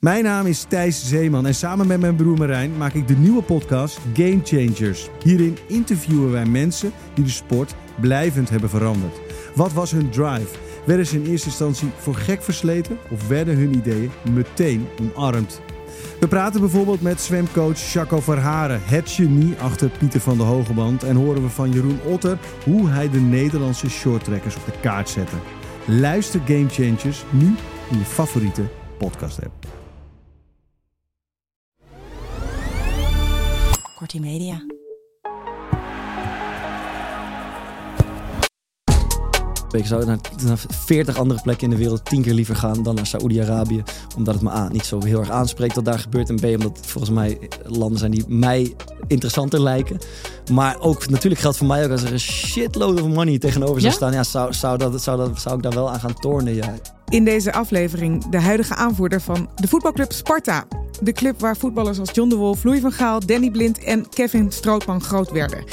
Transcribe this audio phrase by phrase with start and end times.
[0.00, 3.42] Mijn naam is Thijs Zeeman en samen met mijn broer Marijn maak ik de nieuwe
[3.42, 5.08] podcast Game Changers.
[5.22, 9.20] Hierin interviewen wij mensen die de sport blijvend hebben veranderd.
[9.54, 10.56] Wat was hun drive?
[10.86, 15.60] Werden ze in eerste instantie voor gek versleten of werden hun ideeën meteen omarmd?
[16.20, 21.02] We praten bijvoorbeeld met zwemcoach Jaco Verharen, het genie achter Pieter van de Hogeband.
[21.02, 25.36] En horen we van Jeroen Otter hoe hij de Nederlandse shorttrekkers op de kaart zette.
[25.86, 27.46] Luister Game Changers nu
[27.90, 28.62] in je favoriete
[28.98, 29.77] podcast app.
[33.98, 34.62] Kortie Media.
[39.70, 42.94] Ik zou naar, naar 40 andere plekken in de wereld tien keer liever gaan dan
[42.94, 43.82] naar Saoedi-Arabië.
[44.16, 46.28] Omdat het me A, niet zo heel erg aanspreekt wat daar gebeurt.
[46.28, 48.74] En B, omdat het volgens mij landen zijn die mij
[49.06, 49.98] interessanter lijken.
[50.52, 53.92] Maar ook natuurlijk geldt voor mij ook als er een shitload of money tegenover zou
[53.92, 53.96] Ja?
[53.96, 54.12] staan.
[54.12, 56.54] Ja, zou, zou, dat, zou, dat, zou ik daar wel aan gaan tornen.
[56.54, 56.74] Ja.
[57.08, 60.66] In deze aflevering de huidige aanvoerder van de voetbalclub Sparta.
[61.00, 64.52] De club waar voetballers als John de Wolf, Louis van Gaal, Danny Blind en Kevin
[64.52, 65.64] Strootman groot werden.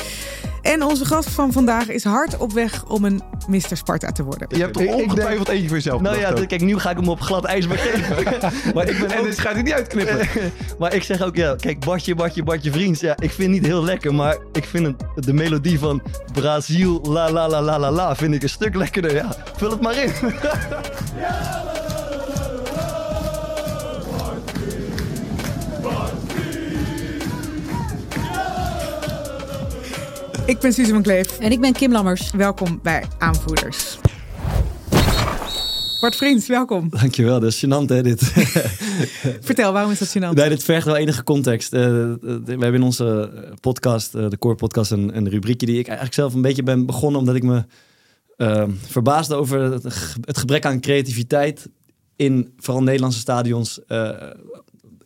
[0.61, 3.61] En onze gast van vandaag is hard op weg om een Mr.
[3.77, 4.47] Sparta te worden.
[4.51, 6.47] Je hebt toch ongetwijfeld eentje voor jezelf Nou ja, ook?
[6.47, 8.23] kijk, nu ga ik hem op glad ijs begeven.
[8.75, 10.19] maar ik ben En ook- dit gaat hij niet uitknippen.
[10.79, 12.99] maar ik zeg ook, ja, kijk, Bartje, Bartje, Bartje Vriends.
[12.99, 16.01] Ja, ik vind het niet heel lekker, maar ik vind het, de melodie van
[16.33, 19.13] Brazil, la la la la la la, vind ik een stuk lekkerder.
[19.15, 20.11] Ja, vul het maar in.
[30.45, 31.39] Ik ben Suze van Kleef.
[31.39, 32.31] En ik ben Kim Lammers.
[32.31, 33.97] Welkom bij Aanvoerders.
[36.01, 36.89] Bart Vriends, welkom.
[36.89, 38.21] Dankjewel, dat is gênant hè, dit.
[39.41, 40.33] Vertel, waarom is dat gênant?
[40.33, 41.73] nee, dit vergt wel enige context.
[41.73, 43.29] Eh, eh, we hebben in onze
[43.61, 46.85] podcast, eh, de Core Podcast, een, een rubriekje die ik eigenlijk zelf een beetje ben
[46.85, 47.63] begonnen omdat ik me
[48.37, 51.69] eh, verbaasde over het, ge- het gebrek aan creativiteit
[52.15, 53.79] in vooral Nederlandse stadions.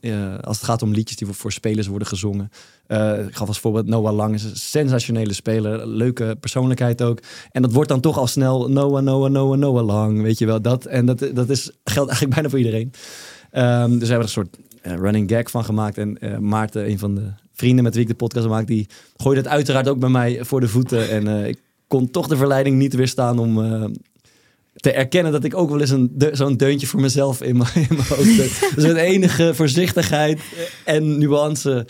[0.02, 2.50] Eh, als het gaat om liedjes die voor, spelers worden gezongen.
[2.88, 7.20] Eh, ik gaf als voorbeeld Noah Lang, is een sensationele speler, leuke persoonlijkheid ook.
[7.52, 10.62] En dat wordt dan toch al snel Noah, Noah, Noah, Noah Lang, weet je wel
[10.62, 10.86] dat.
[10.86, 12.92] En dat, dat is, geldt eigenlijk bijna voor iedereen.
[13.52, 15.98] Ehm, dus we hebben een soort eh, running gag van gemaakt.
[15.98, 18.88] En Maarten, een van de vrienden met wie ik de podcast maak, die
[19.18, 21.10] gooide het uiteraard ook bij mij voor de voeten.
[21.10, 23.58] En ik kon toch de verleiding niet weerstaan om
[24.82, 27.70] te erkennen dat ik ook wel eens een de- zo'n deuntje voor mezelf in mijn,
[27.76, 28.70] in mijn hoofd heb.
[28.76, 30.40] Dus met enige voorzichtigheid
[30.86, 31.88] en nuance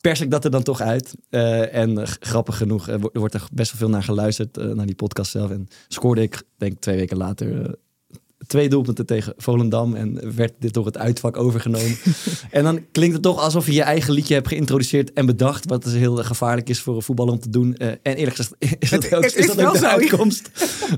[0.00, 1.14] pers ik dat er dan toch uit.
[1.30, 4.66] Eh, en eh, grappig genoeg eh, er wordt er best wel veel naar geluisterd, eh,
[4.66, 5.50] naar die podcast zelf.
[5.50, 7.74] En scoorde ik, denk twee weken later...
[8.46, 11.96] Twee doelpunten tegen Volendam en werd dit door het uitvak overgenomen.
[12.50, 15.64] en dan klinkt het toch alsof je je eigen liedje hebt geïntroduceerd en bedacht.
[15.68, 17.74] Wat dus heel gevaarlijk is voor een voetballer om te doen.
[17.76, 19.84] Eh, en eerlijk gezegd is dat Het- ook, is is dat ook de zo.
[19.86, 20.50] uitkomst.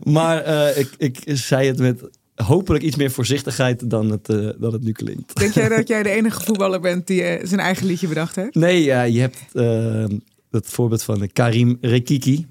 [0.04, 2.00] maar eh, ik, ik zei het met
[2.34, 5.36] hopelijk iets meer voorzichtigheid dan het, eh, dan het nu klinkt.
[5.36, 8.54] Denk jij dat jij de enige voetballer bent die zijn eigen liedje bedacht heeft?
[8.54, 9.38] Nee, ja, je hebt
[10.50, 12.47] het voorbeeld van Karim Rekiki.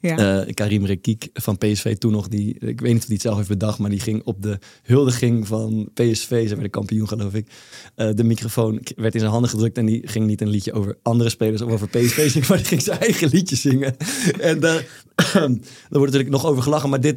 [0.00, 0.44] Ja.
[0.44, 3.36] Eh, Karim Rekik van PSV toen nog, die, ik weet niet of hij het zelf
[3.36, 7.46] heeft bedacht, maar die ging op de huldiging van PSV, ze werden kampioen geloof ik,
[7.94, 10.98] eh, de microfoon werd in zijn handen gedrukt en die ging niet een liedje over
[11.02, 13.96] andere spelers of over PSV zingen, maar die ging zijn eigen liedje zingen.
[14.40, 14.86] en daar,
[15.32, 17.16] daar wordt natuurlijk nog over gelachen, maar dit,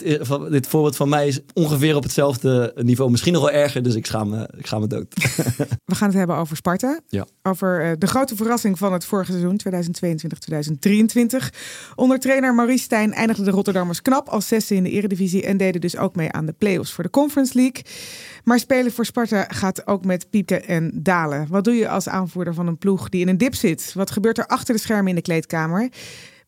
[0.49, 4.05] dit voorbeeld van mij is ongeveer op hetzelfde niveau, misschien nog wel erger, dus ik
[4.05, 5.13] schaam me, ik schaam me dood.
[5.85, 6.99] We gaan het hebben over Sparta.
[7.07, 7.27] Ja.
[7.41, 9.59] Over eh, de grote verrassing van het vorige seizoen,
[11.43, 11.57] 2022-2023.
[11.95, 15.43] Onder trainer Maurice Stijn eindigden de Rotterdammers knap als zesde in de eredivisie...
[15.43, 17.83] en deden dus ook mee aan de play-offs voor de Conference League.
[18.43, 21.47] Maar spelen voor Sparta gaat ook met pieken en dalen.
[21.49, 23.91] Wat doe je als aanvoerder van een ploeg die in een dip zit?
[23.93, 25.89] Wat gebeurt er achter de schermen in de kleedkamer?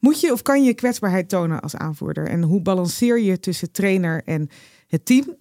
[0.06, 2.28] Moet je of kan je kwetsbaarheid tonen als aanvoerder?
[2.28, 4.50] En hoe balanceer je tussen trainer en
[4.88, 5.36] het team?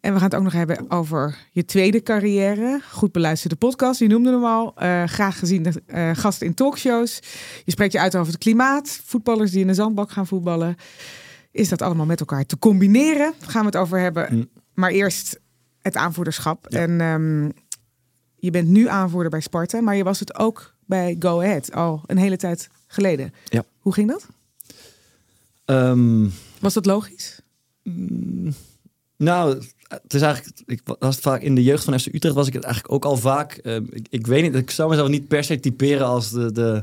[0.00, 2.80] En we gaan het ook nog hebben over je tweede carrière.
[2.90, 4.74] Goed beluisterde podcast, je noemde hem al.
[4.82, 7.20] Uh, graag gezien de uh, gast in talkshows.
[7.64, 9.00] Je spreekt je uit over het klimaat.
[9.04, 10.76] Voetballers die in de zandbak gaan voetballen.
[11.50, 13.34] Is dat allemaal met elkaar te combineren?
[13.38, 14.34] Daar gaan we het over hebben.
[14.34, 14.48] Mm.
[14.74, 15.40] Maar eerst
[15.80, 16.66] het aanvoerderschap.
[16.66, 17.52] En um,
[18.36, 22.02] je bent nu aanvoerder bij Sparta, maar je was het ook bij Go Ahead al
[22.06, 23.34] een hele tijd geleden.
[23.44, 23.64] Ja.
[23.78, 24.26] Hoe ging dat?
[25.64, 27.40] Um, was dat logisch?
[27.82, 28.54] Mm,
[29.16, 32.46] nou, het is eigenlijk, ik was het vaak in de jeugd van FC Utrecht was
[32.46, 33.60] ik het eigenlijk ook al vaak.
[33.62, 36.82] Uh, ik, ik, weet niet, ik zou mezelf niet per se typeren als de, de,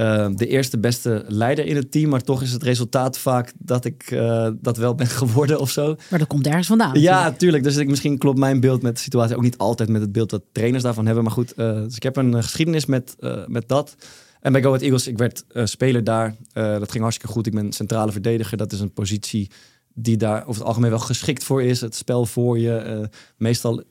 [0.00, 3.84] uh, de eerste beste leider in het team, maar toch is het resultaat vaak dat
[3.84, 5.96] ik uh, dat wel ben geworden of zo.
[6.10, 7.00] Maar dat komt ergens vandaan.
[7.00, 7.62] Ja, natuurlijk.
[7.62, 10.30] Dus ik, misschien klopt mijn beeld met de situatie ook niet altijd met het beeld
[10.30, 11.24] dat trainers daarvan hebben.
[11.24, 13.16] Maar goed, dus ik heb een geschiedenis met,
[13.46, 13.94] met dat.
[14.40, 16.34] En bij Go Ahead Eagles, ik werd speler daar.
[16.52, 17.46] dat ging hartstikke goed.
[17.46, 18.56] Ik ben centrale verdediger.
[18.56, 19.50] Dat is een positie
[19.94, 21.80] die daar over het algemeen wel geschikt voor is.
[21.80, 23.08] Het spel voor je.
[23.36, 23.82] Meestal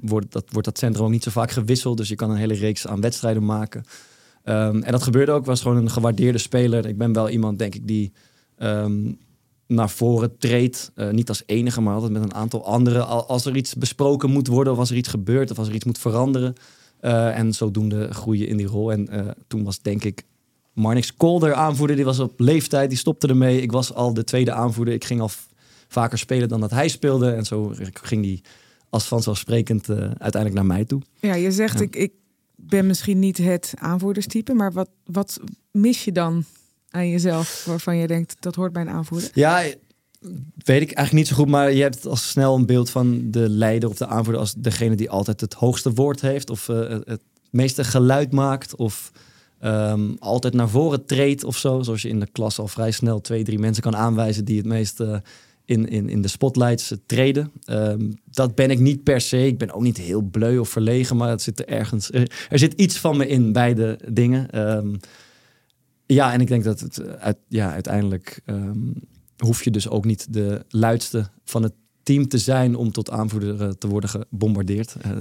[0.00, 1.96] wordt, dat, wordt dat centrum ook niet zo vaak gewisseld.
[1.96, 3.84] Dus je kan een hele reeks aan wedstrijden maken.
[4.48, 5.46] Um, en dat gebeurde ook.
[5.46, 6.86] was gewoon een gewaardeerde speler.
[6.86, 8.12] Ik ben wel iemand, denk ik, die
[8.58, 9.18] um,
[9.66, 10.92] naar voren treedt.
[10.96, 13.26] Uh, niet als enige, maar altijd met een aantal anderen.
[13.26, 15.84] Als er iets besproken moet worden, of als er iets gebeurt, of als er iets
[15.84, 16.54] moet veranderen.
[17.00, 18.92] en zodoende groeien in die rol.
[18.92, 20.22] En toen was denk ik
[20.72, 23.62] Marnix Kolder aanvoerder, die was op leeftijd, die stopte ermee.
[23.62, 24.94] Ik was al de tweede aanvoerder.
[24.94, 25.30] Ik ging al
[25.88, 27.30] vaker spelen dan dat hij speelde.
[27.30, 28.40] En zo ging die
[28.90, 31.02] als vanzelfsprekend uiteindelijk naar mij toe.
[31.20, 32.12] Ja, je zegt ik, ik
[32.60, 35.40] ben misschien niet het aanvoerderstype, maar wat, wat
[35.70, 36.44] mis je dan
[36.90, 39.30] aan jezelf waarvan je denkt dat hoort bij een aanvoerder?
[39.34, 39.62] Ja,
[40.54, 43.48] weet ik eigenlijk niet zo goed, maar je hebt al snel een beeld van de
[43.48, 47.22] leider of de aanvoerder als degene die altijd het hoogste woord heeft of uh, het
[47.50, 49.12] meeste geluid maakt of
[49.64, 51.82] um, altijd naar voren treedt of zo.
[51.82, 54.66] Zoals je in de klas al vrij snel twee, drie mensen kan aanwijzen die het
[54.66, 55.16] meest uh,
[55.68, 57.52] in, in, in de spotlights uh, treden.
[57.70, 59.46] Um, dat ben ik niet per se.
[59.46, 62.12] Ik ben ook niet heel bleu of verlegen, maar het zit er ergens.
[62.12, 64.58] Er, er zit iets van me in beide dingen.
[64.76, 64.96] Um,
[66.06, 68.42] ja, en ik denk dat het uit, ja, uiteindelijk
[69.36, 71.72] hoef je dus ook niet de luidste van het
[72.08, 74.96] team te zijn om tot aanvoerder eh, te worden gebombardeerd.
[75.06, 75.12] Uh,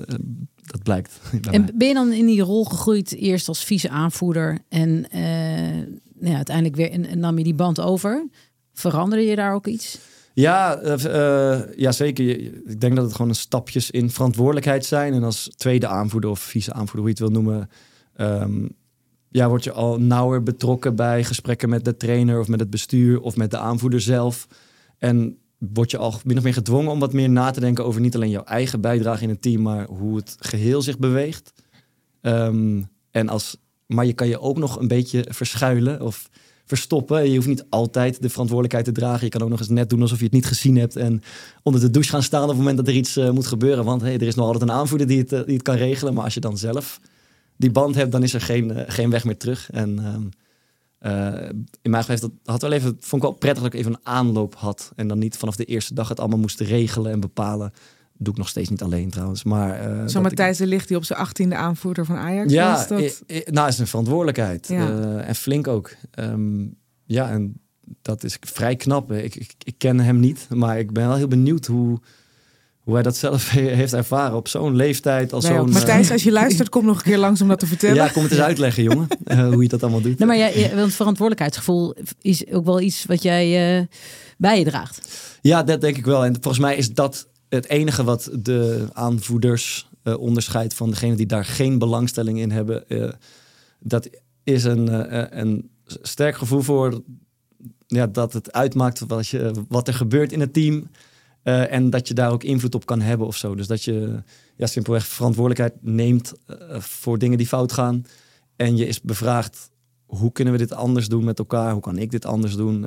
[0.55, 1.19] dat blijkt.
[1.51, 5.19] En ben je dan in die rol gegroeid eerst als vice aanvoerder en uh,
[6.19, 8.27] nou ja, uiteindelijk weer en, en, nam je die band over?
[8.73, 9.99] Veranderde je daar ook iets?
[10.39, 10.79] Ja,
[11.75, 12.39] ja, zeker.
[12.69, 15.13] Ik denk dat het gewoon een stapjes in verantwoordelijkheid zijn.
[15.13, 17.69] En als tweede aanvoerder of vice aanvoerder, hoe je het wil noemen,
[18.17, 18.69] um,
[19.29, 23.21] ja, word je al nauwer betrokken bij gesprekken met de trainer of met het bestuur
[23.21, 24.47] of met de aanvoerder zelf.
[24.97, 28.01] En word je al min of meer gedwongen om wat meer na te denken over
[28.01, 31.53] niet alleen jouw eigen bijdrage in het team, maar hoe het geheel zich beweegt.
[32.21, 36.29] Um, en als, maar je kan je ook nog een beetje verschuilen of
[36.67, 37.29] verstoppen.
[37.29, 39.25] Je hoeft niet altijd de verantwoordelijkheid te dragen.
[39.25, 41.21] Je kan ook nog eens net doen alsof je het niet gezien hebt en
[41.63, 43.85] onder de douche gaan staan op het moment dat er iets uh, moet gebeuren.
[43.85, 46.13] Want hey, er is nog altijd een aanvoerder die het, uh, die het kan regelen.
[46.13, 46.99] Maar als je dan zelf
[47.57, 49.71] die band hebt, dan is er geen, uh, geen weg meer terug.
[49.71, 49.99] En
[51.01, 51.49] uh,
[51.81, 53.99] in mijn geval dat had wel even, vond ik wel prettig dat ik even een
[54.03, 54.91] aanloop had.
[54.95, 57.71] En dan niet vanaf de eerste dag het allemaal moest regelen en bepalen.
[58.17, 59.43] Doe ik nog steeds niet alleen trouwens.
[59.43, 62.87] Maar, uh, Zo Matthijs de Ligt die op zijn achttiende aanvoerder van Ajax ja, was.
[62.87, 63.23] Dat...
[63.45, 64.67] nou is een verantwoordelijkheid.
[64.67, 64.89] Ja.
[64.89, 65.95] Uh, en flink ook.
[66.19, 66.75] Um,
[67.05, 67.61] ja, en
[68.01, 69.11] dat is vrij knap.
[69.11, 71.99] Ik, ik, ik, ken hem niet, maar ik ben wel heel benieuwd hoe
[72.87, 73.49] hoe hij dat zelf
[73.81, 75.33] heeft ervaren op zo'n leeftijd.
[75.33, 77.67] Als nee, zo'n, Matthijs, als je luistert, kom nog een keer langs om dat te
[77.73, 77.95] vertellen.
[77.95, 80.19] Ja, kom het eens uitleggen, jongen, uh, hoe je dat allemaal doet.
[80.19, 83.85] Nee, maar jij, want verantwoordelijkheidsgevoel is ook wel iets wat jij uh,
[84.37, 85.09] bij je draagt.
[85.41, 86.25] Ja, dat denk ik wel.
[86.25, 91.25] En volgens mij is dat het enige wat de aanvoerders uh, onderscheidt van degene die
[91.25, 92.85] daar geen belangstelling in hebben.
[93.79, 94.09] dat
[94.43, 94.87] is een,
[95.39, 97.01] een sterk gevoel voor
[97.87, 100.89] ja, dat het uitmaakt wat, je, wat er gebeurt in het team.
[101.43, 103.55] En dat je daar ook invloed op kan hebben of zo.
[103.55, 104.23] Dus dat je
[104.55, 106.33] ja, simpelweg verantwoordelijkheid neemt
[106.77, 108.05] voor dingen die fout gaan.
[108.55, 109.69] En je is bevraagd,
[110.05, 111.71] hoe kunnen we dit anders doen met elkaar?
[111.71, 112.85] Hoe kan ik dit anders doen?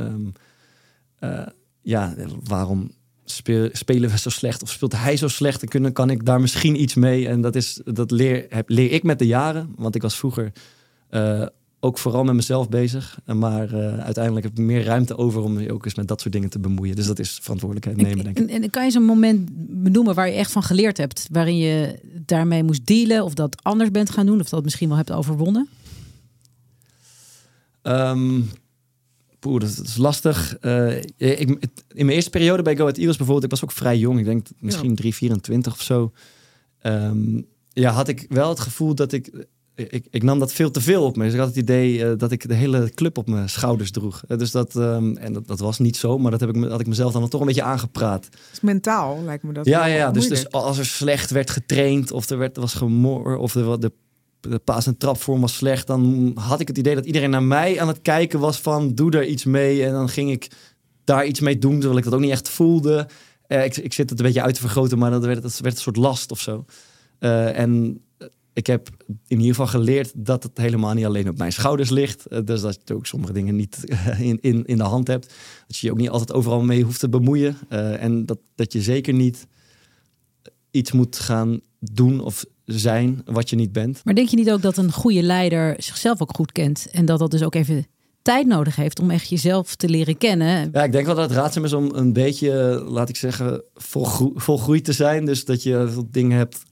[1.20, 1.46] Uh,
[1.82, 2.14] ja,
[2.44, 2.90] waarom
[3.72, 4.62] spelen we zo slecht?
[4.62, 5.62] Of speelt hij zo slecht?
[5.62, 7.28] En kunnen, kan ik daar misschien iets mee?
[7.28, 9.72] En dat, is, dat leer, heb, leer ik met de jaren.
[9.76, 10.52] Want ik was vroeger
[11.80, 13.18] ook vooral met mezelf bezig.
[13.24, 16.32] Maar uh, uiteindelijk heb ik meer ruimte over om je ook eens met dat soort
[16.32, 16.96] dingen te bemoeien.
[16.96, 18.48] Dus dat is verantwoordelijkheid nemen, denk ik.
[18.48, 19.48] En, en kan je zo'n moment
[19.82, 21.28] benoemen waar je echt van geleerd hebt?
[21.30, 24.40] Waarin je daarmee moest dealen of dat anders bent gaan doen?
[24.40, 25.68] Of dat misschien wel hebt overwonnen?
[27.82, 28.50] Um,
[29.40, 30.56] poeh, dat, is lastig.
[30.60, 31.48] Uh, ik,
[31.88, 34.18] in mijn eerste periode bij Go Ahead Eagles bijvoorbeeld, ik was ook vrij jong.
[34.18, 34.94] Ik denk misschien ja.
[34.94, 36.12] 3, 24 of zo.
[36.82, 39.30] Um, ja, had ik wel het gevoel dat ik
[39.88, 41.24] ik, ik nam dat veel te veel op me.
[41.24, 44.22] Dus ik had het idee eh, dat ik de hele club op mijn schouders droeg.
[44.28, 46.80] Eh, dus dat, ehm, en dat, dat was niet zo, maar dat heb ik, had
[46.80, 48.28] ik mezelf dan toch een beetje aangepraat.
[48.50, 50.10] Dus mentaal lijkt me dat Ja, ja, ja.
[50.10, 53.92] Dus, dus als er slecht werd getraind of er werd, was gemor of de, de,
[54.40, 57.80] de paas- en trapvorm was slecht, dan had ik het idee dat iedereen naar mij
[57.80, 59.84] aan het kijken was van doe er iets mee.
[59.84, 60.50] En dan ging ik
[61.04, 63.08] daar iets mee doen, terwijl ik dat ook niet echt voelde.
[63.46, 65.74] Eh, ik, ik zit het een beetje uit te vergroten, maar dat werd, dat werd
[65.74, 66.64] een soort last of zo.
[67.18, 68.02] Eh, en
[68.52, 72.26] ik heb in ieder geval geleerd dat het helemaal niet alleen op mijn schouders ligt.
[72.26, 75.34] Eh, dus dat je ook sommige dingen niet eh, in, in, in de hand hebt.
[75.66, 77.56] Dat je je ook niet altijd overal mee hoeft te bemoeien.
[77.68, 79.46] Eh, en dat, dat je zeker niet
[80.70, 82.44] iets moet gaan doen of
[82.78, 84.00] zijn wat je niet bent.
[84.04, 87.18] Maar denk je niet ook dat een goede leider zichzelf ook goed kent en dat
[87.18, 87.86] dat dus ook even
[88.22, 90.70] tijd nodig heeft om echt jezelf te leren kennen?
[90.72, 94.32] Ja, ik denk wel dat het raadzaam is om een beetje, laat ik zeggen, volgro-
[94.34, 95.24] volgroeid te zijn.
[95.24, 96.62] Dus dat je dingen hebt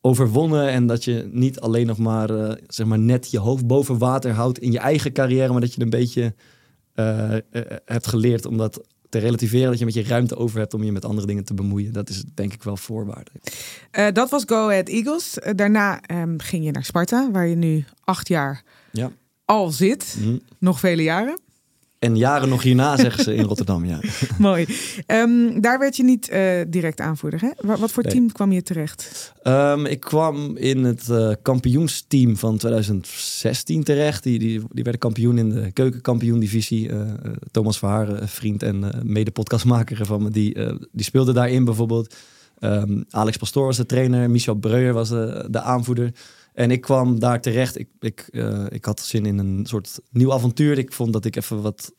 [0.00, 3.98] overwonnen en dat je niet alleen nog maar, eh, zeg maar net je hoofd boven
[3.98, 6.34] water houdt in je eigen carrière, maar dat je een beetje
[6.94, 7.40] eh, eh,
[7.84, 10.92] hebt geleerd om dat te relativeren, dat je een beetje ruimte over hebt om je
[10.92, 11.92] met andere dingen te bemoeien.
[11.92, 13.30] Dat is denk ik wel voorwaarde.
[13.90, 15.38] Eh, dat was Go Ahead Eagles.
[15.38, 19.10] Eh, daarna ehm, ging je naar Sparta, waar je nu acht jaar Ja.
[19.44, 20.16] al zit.
[20.20, 20.36] Mhm.
[20.58, 21.38] Nog vele jaren.
[21.98, 24.00] En jaren nog hierna, zeggen ze in Rotterdam, ja.
[24.38, 24.66] Mooi.
[25.06, 27.48] Ehm, daar werd je niet eh, direct aanvoerder, hè?
[27.60, 28.12] Wa- Wat voor Nee.
[28.12, 29.32] team kwam je terecht?
[29.42, 34.22] Ehm, ik kwam in het eh, kampioensteam van 2016 terecht.
[34.22, 36.88] Die, die, die werden kampioen in de keukenkampioen-divisie.
[36.90, 37.00] Eh,
[37.50, 40.56] Thomas Verhaar, vriend en mede-podcastmaker van me, die,
[40.92, 42.14] die speelde daarin bijvoorbeeld.
[42.58, 46.12] Ehm, Alex Pastoor was de trainer, Michel Breuer was de, de aanvoerder.
[46.54, 47.78] En ik kwam daar terecht.
[47.78, 50.78] Ik, ik, eh, ik had zin in een soort nieuw avontuur.
[50.78, 51.92] Ik vond dat ik even wat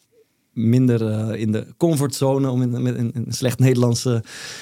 [0.53, 4.19] minder eh, in de comfortzone, om in, in slecht Nederlands eh,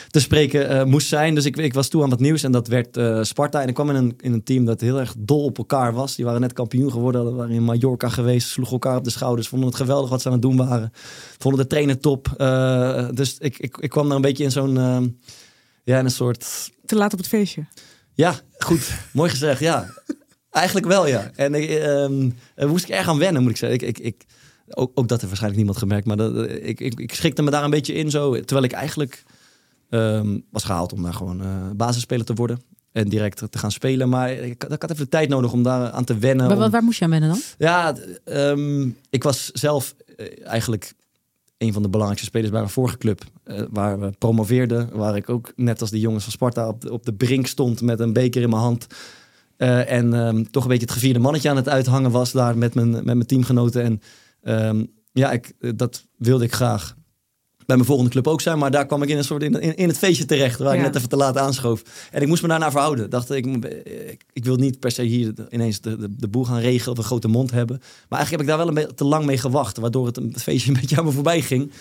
[0.10, 1.36] te spreken, moest zijn.
[1.36, 3.62] Dus ik, ik was toe aan wat nieuws en dat werd Sparta.
[3.62, 6.16] En ik kwam in een, in een team dat heel erg dol op elkaar was.
[6.16, 9.68] Die waren net kampioen geworden, waren in Mallorca geweest, sloegen elkaar op de schouders, vonden
[9.68, 10.92] het geweldig wat ze aan het doen waren.
[11.38, 12.34] Vonden de trainer top.
[13.14, 14.74] Dus ik, ik, ik kwam daar een beetje in zo'n,
[15.84, 17.66] ja, in een soort Te laat op het feestje.
[18.13, 18.91] Ja, goed.
[19.12, 19.89] Mooi gezegd, ja.
[20.51, 21.32] Eigenlijk wel, ja.
[21.36, 21.79] En ik,
[22.55, 23.88] daar moest ik erg aan wennen, moet ik zeggen.
[23.88, 24.25] Ik, ik, ik,
[24.70, 26.05] ook, ook dat heeft waarschijnlijk niemand gemerkt.
[26.08, 28.34] Maar dat, eh, ik, ik, ik schikte me daar een beetje in zo.
[28.39, 29.24] Terwijl ik eigenlijk
[29.89, 32.62] ehm, was gehaald om daar gewoon eh, basisspeler te worden.
[32.91, 34.10] En direct te gaan spelen.
[34.10, 36.48] Maar ik, ik had even de tijd nodig om daar aan te wennen.
[36.48, 37.39] Waar, om- waar, moest je aan wennen dan?
[37.58, 39.96] ja, ehm, ik was zelf
[40.43, 40.93] eigenlijk
[41.63, 43.24] een van de belangrijkste spelers bij mijn vorige club.
[43.43, 44.89] eh, waar we promoveerden.
[44.93, 47.82] Waar ik ook, net als die jongens van Sparta, op de, op de brink stond
[47.82, 48.88] met een beker in mijn hand.
[49.58, 52.74] Eh, en ehm, toch een beetje het gevierde mannetje aan het uithangen was daar met
[52.75, 53.84] mijn, met mijn teamgenoten.
[53.84, 54.01] En
[54.41, 56.96] ehm, ja, ik, eh, dat wilde ik graag
[57.65, 58.58] bij mijn volgende club ook zijn.
[58.58, 60.60] Maar daar kwam ik in een soort in, in, in het feestje terecht.
[60.60, 60.79] Waar Ja.
[60.79, 61.84] ik net even te laat aanschoof.
[62.12, 63.10] En ik moest me daarnaar verhouden.
[63.10, 66.60] Dacht ik, ik, ik wil niet per se hier ineens de, de, de boel gaan
[66.60, 67.77] regelen of een grote mond hebben.
[68.10, 69.77] Maar eigenlijk heb ik daar wel een beetje te lang mee gewacht.
[69.77, 71.72] Waardoor het, feestje een beetje aan me voorbij ging.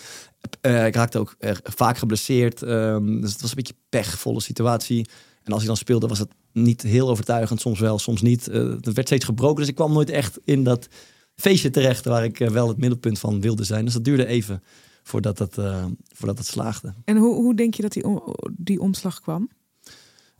[0.61, 2.61] Eh, ik raakte ook eh, vaak geblesseerd.
[2.61, 5.07] ehm, dus het was een beetje pechvolle situatie.
[5.43, 7.61] En als ik dan speelde was het niet heel overtuigend.
[7.61, 8.47] Soms wel, soms niet.
[8.47, 9.59] Eh, het werd steeds gebroken.
[9.59, 10.87] Dus ik kwam nooit echt in dat
[11.35, 12.05] feestje terecht...
[12.05, 13.85] waar ik wel het middelpunt van wilde zijn.
[13.85, 14.63] Dus dat duurde even
[15.03, 16.93] voordat het, eh, voordat het slaagde.
[17.05, 19.49] En hoe, hoe denk je dat die, om- die omslag kwam?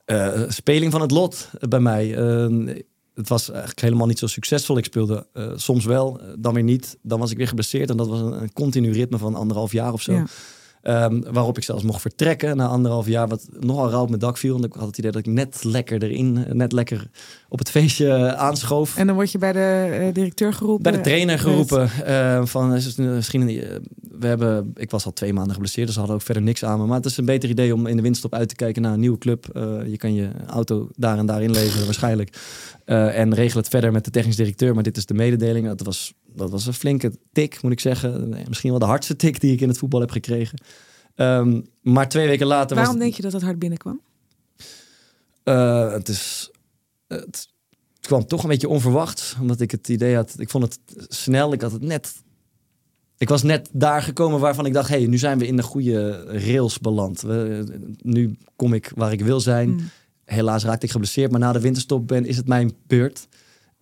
[0.05, 2.15] Eh, speling van het lot bij mij.
[2.17, 2.75] Eh,
[3.13, 4.77] het was eigenlijk helemaal niet zo succesvol.
[4.77, 6.97] Ik speelde soms wel, dan weer niet.
[7.01, 9.93] Dan was ik weer geblesseerd en dat was een, een continu ritme van anderhalf jaar
[9.93, 10.11] of zo.
[10.13, 10.25] Ja.
[10.83, 14.37] Ehm, waarop ik zelfs mocht vertrekken na anderhalf jaar, wat nogal rauw op mijn dak
[14.37, 14.55] viel.
[14.55, 17.09] En ik had het idee dat ik net lekker erin, net lekker
[17.49, 18.97] op het feestje eh, aanschoof.
[18.97, 20.83] En dan word je bij de eh, directeur geroepen.
[20.83, 23.45] Bij de trainer geroepen eh, van is misschien
[24.19, 26.79] we hebben ik was al twee maanden geblesseerd dus ze hadden ook verder niks aan
[26.79, 28.93] me maar het is een beter idee om in de winststop uit te kijken naar
[28.93, 29.45] een nieuwe club
[29.85, 32.37] je kan je auto daar en daar inleveren waarschijnlijk
[32.85, 36.13] en regel het verder met de technisch directeur maar dit is de mededeling dat was
[36.35, 39.61] dat was een flinke tik moet ik zeggen misschien wel de hardste tik die ik
[39.61, 40.57] in het voetbal heb gekregen
[41.15, 44.01] Ehm, maar twee weken later Waarom was denk je dat het hard binnenkwam?
[45.43, 46.51] eh, het is.
[47.07, 47.47] Het,
[47.95, 49.35] het kwam toch een beetje onverwacht.
[49.41, 50.33] Omdat ik het idee had.
[50.37, 51.53] Ik vond het snel.
[51.53, 52.13] Ik had het net.
[53.17, 55.63] Ik was net daar gekomen waarvan ik dacht: hé, hey, nu zijn we in de
[55.63, 57.21] goede rails beland.
[57.21, 57.63] We,
[58.01, 59.69] nu kom ik waar ik wil zijn.
[59.69, 59.89] Mm.
[60.25, 61.31] Helaas raakte ik geblesseerd.
[61.31, 63.27] Maar na de winterstop ben, is het mijn beurt.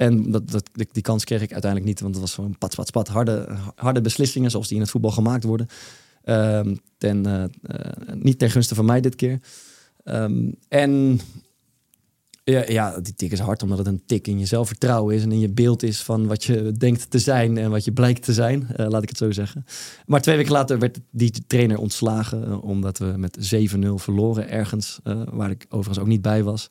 [0.02, 2.02] En dat, dat, die, kans kreeg ik uiteindelijk niet.
[2.02, 3.08] Want het was gewoon pat, pat, pat.
[3.08, 5.68] Harde, harde beslissingen zoals die in het voetbal gemaakt worden.
[6.24, 9.40] Ehm, ten, eh, eh, niet ten gunste van mij dit keer.
[10.04, 11.20] Ehm, en
[12.44, 15.32] ja, ja, die tik is hard omdat het een tik in je zelfvertrouwen is en
[15.32, 18.34] in je beeld is van wat je denkt te zijn en wat je blijkt te
[18.34, 19.66] zijn, eh, laat ik het zo zeggen.
[20.06, 25.00] Maar twee weken later werd die trainer ontslagen omdat we met 7-0 verloren ergens,
[25.32, 26.70] waar ik overigens ook niet bij was.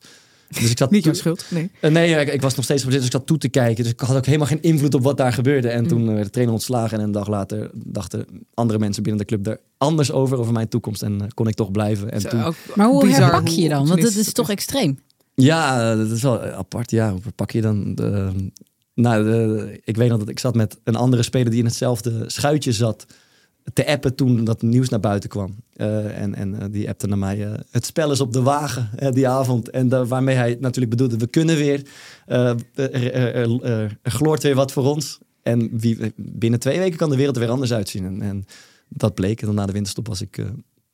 [0.59, 1.71] Dus ik zat Niet jouw schuld, nee.
[1.79, 3.83] Eh, nee, ik, ik was nog steeds geblesseerd, dus ik zat toe te kijken.
[3.83, 5.67] Dus ik had ook helemaal geen invloed op wat daar gebeurde.
[5.69, 5.87] En Mm.
[5.87, 6.97] toen eh, werd de trainer ontslagen.
[6.97, 10.67] En een dag later dachten andere mensen binnen de club er anders over, over mijn
[10.67, 11.01] toekomst.
[11.03, 12.11] En eh, kon ik toch blijven.
[12.11, 13.87] En Zo, toen, ook Maar hoe bizar herpak je je dan?
[13.87, 14.99] Want dat is toch extreem.
[15.35, 16.91] ja, dat is wel apart.
[16.91, 17.95] Ja, hoe pak je dan?
[17.95, 18.31] De,
[18.93, 22.23] nou, de- ik weet nog dat ik zat met een andere speler die in hetzelfde
[22.27, 23.05] schuitje zat.
[23.73, 25.55] Te appen toen dat nieuws naar buiten kwam.
[25.73, 27.45] Eh, en en eh, die appte naar mij.
[27.45, 29.69] eh, het spel is op de wagen die avond.
[29.69, 31.81] En da- waarmee hij natuurlijk bedoelde: we kunnen weer.
[32.25, 35.19] Er, gloort weer wat voor ons.
[35.41, 38.05] En wie, binnen twee weken kan de wereld er weer anders uitzien.
[38.05, 38.45] En, en
[38.87, 39.39] dat bleek.
[39.41, 40.43] En dan na de winterstop was ik,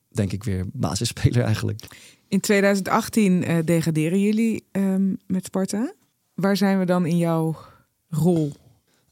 [0.08, 1.80] denk ik, weer basisspeler eigenlijk.
[2.28, 5.92] In 2018 eh, degraderen jullie ehm, met Sparta.
[6.34, 7.56] Waar zijn we dan in jouw
[8.08, 8.52] rol?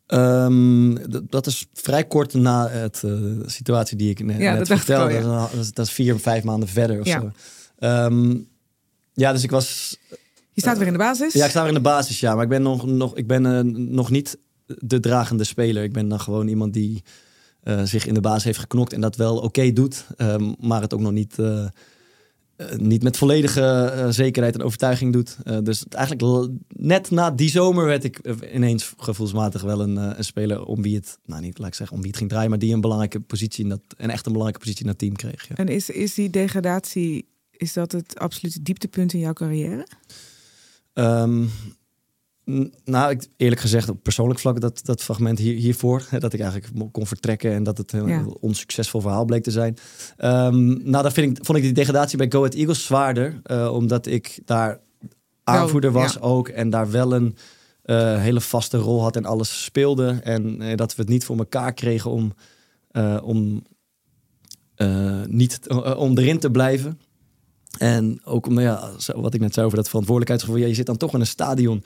[0.07, 0.97] Ehm,
[1.29, 4.69] dat is vrij kort na het, eh, de situatie die ik net, Ja, net dat
[4.69, 5.13] dacht ik vertelde.
[5.13, 5.21] ja.
[5.41, 7.21] dat, is, dat is vier, vijf maanden verder of Ja.
[7.21, 7.31] zo.
[7.79, 8.37] Ehm,
[9.15, 9.97] ja, dus ik was...
[10.53, 11.33] Je staat weer in de basis.
[11.33, 12.35] Ja, ik sta weer in de basis, ja.
[12.35, 15.83] Maar ik ben nog, nog, ik ben, eh, nog niet de dragende speler.
[15.83, 17.03] Ik ben dan gewoon iemand die
[17.63, 20.07] eh, zich in de basis heeft geknokt en dat wel oké doet.
[20.17, 21.37] ehm, maar het ook nog niet...
[22.57, 25.37] eh, niet met volledige eh, zekerheid en overtuiging doet.
[25.45, 28.19] Eh, dus eigenlijk net na die zomer werd ik
[28.53, 32.03] ineens gevoelsmatig wel een, een speler om wie het, nou niet laat ik zeggen om
[32.03, 34.65] wie het ging draaien, maar die een belangrijke positie in dat, een echt een belangrijke
[34.65, 35.49] positie in dat team kreeg.
[35.49, 35.55] Ja.
[35.55, 39.87] En is, is die degradatie, is dat het absolute dieptepunt in jouw carrière?
[40.93, 41.45] Ehm,
[42.85, 46.93] nou, ik, eerlijk gezegd, op persoonlijk vlak, dat, dat fragment hier, hiervoor, dat ik eigenlijk
[46.93, 48.25] kon vertrekken en dat het een Ja.
[48.41, 49.77] onsuccesvol verhaal bleek te zijn.
[50.17, 53.73] Ehm, nou, daar vind ik, vond ik die degradatie bij Go Ahead Eagles zwaarder, eh,
[53.73, 54.81] omdat ik daar
[55.45, 56.21] aanvoerder was ja.
[56.21, 57.37] ook en daar wel een
[57.83, 60.19] eh, hele vaste rol had en alles speelde.
[60.23, 62.35] En eh, dat we het niet voor elkaar kregen om,
[63.23, 63.63] om,
[65.27, 67.01] niet, om erin te blijven.
[67.79, 70.61] En ook om, ja, zo- wat ik net zei over dat verantwoordelijkheidsgevoel.
[70.61, 71.83] Ja, je zit dan toch in een stadion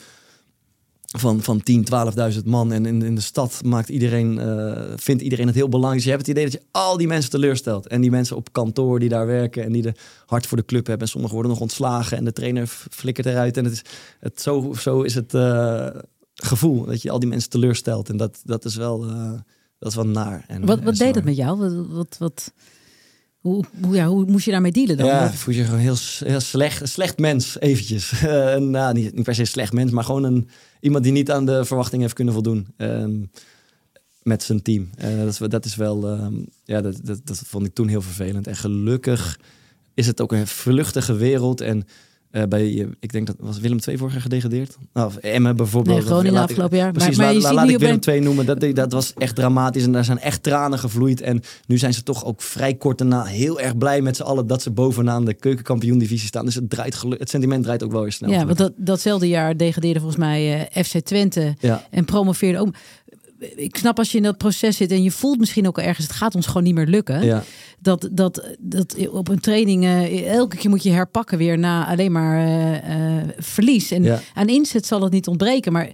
[1.18, 1.86] van, van 10,
[2.32, 2.72] 12.000 man.
[2.72, 5.96] En in, in de stad maakt iedereen, eh, vindt iedereen het heel belangrijk.
[5.96, 7.86] Dus je hebt het idee dat je al die mensen teleurstelt.
[7.86, 10.86] En die mensen op kantoor die daar werken en die er hard voor de club
[10.86, 11.06] hebben.
[11.06, 13.56] En sommigen worden nog ontslagen en de trainer flikkert eruit.
[13.56, 13.82] En het is,
[14.20, 15.86] het, zo, zo is het eh,
[16.34, 18.08] gevoel dat je al die mensen teleurstelt.
[18.08, 19.04] En dat, dat is wel...
[19.08, 19.32] eh,
[19.78, 20.44] dat is wel naar.
[20.48, 21.58] En, Wat, en wat deed het met jou?
[21.58, 22.52] Wat, wat, wat,
[23.40, 25.06] hoe, hoe, ja, hoe moest je daarmee dealen dan?
[25.06, 28.12] Ja, voel je gewoon heel, heel slecht, slecht mens, eventjes.
[28.22, 30.48] Eh, nou, niet, niet per se slecht mens, maar gewoon een,
[30.80, 32.66] iemand die niet aan de verwachtingen heeft kunnen voldoen.
[32.76, 33.20] ehm,
[34.22, 34.90] met zijn team.
[34.96, 37.88] Eh, dat, is, wel- dat is wel, ehm, ja, dat, dat, dat vond ik toen
[37.88, 38.46] heel vervelend.
[38.46, 39.38] En gelukkig
[39.94, 41.60] is het ook een vluchtige wereld.
[41.60, 41.84] En
[42.30, 44.76] eh, bij, ik denk dat was Willem II vorig jaar gedegradeerd.
[44.92, 45.96] Nou, of Emmen bijvoorbeeld.
[45.96, 46.92] Nee, Groningen Laat ik- afgelopen jaar.
[46.92, 48.46] Precies, maar, maar laat, ik Willem II noemen.
[48.46, 51.20] Dat, dat was echt dramatisch en daar zijn echt tranen gevloeid.
[51.20, 54.46] En nu zijn ze toch ook vrij kort daarna heel erg blij met z'n allen
[54.46, 56.44] dat ze bovenaan de keukenkampioen-divisie staan.
[56.44, 58.30] Dus het, draait het sentiment draait ook wel weer snel.
[58.30, 61.84] Ja, want dat, datzelfde jaar degradeerde volgens mij eh, FC Twente ja.
[61.90, 62.74] en promoveerde ook.
[63.56, 66.06] Ik snap als je in dat proces zit en je voelt misschien ook al ergens,
[66.06, 67.24] het gaat ons gewoon niet meer lukken.
[67.24, 67.42] Ja.
[67.78, 72.12] Dat, dat, dat op een training eh, elke keer moet je herpakken weer na alleen
[72.12, 73.90] maar eh, eh, verlies.
[73.90, 74.20] En Ja.
[74.34, 75.90] aan inzet zal het niet ontbreken, maar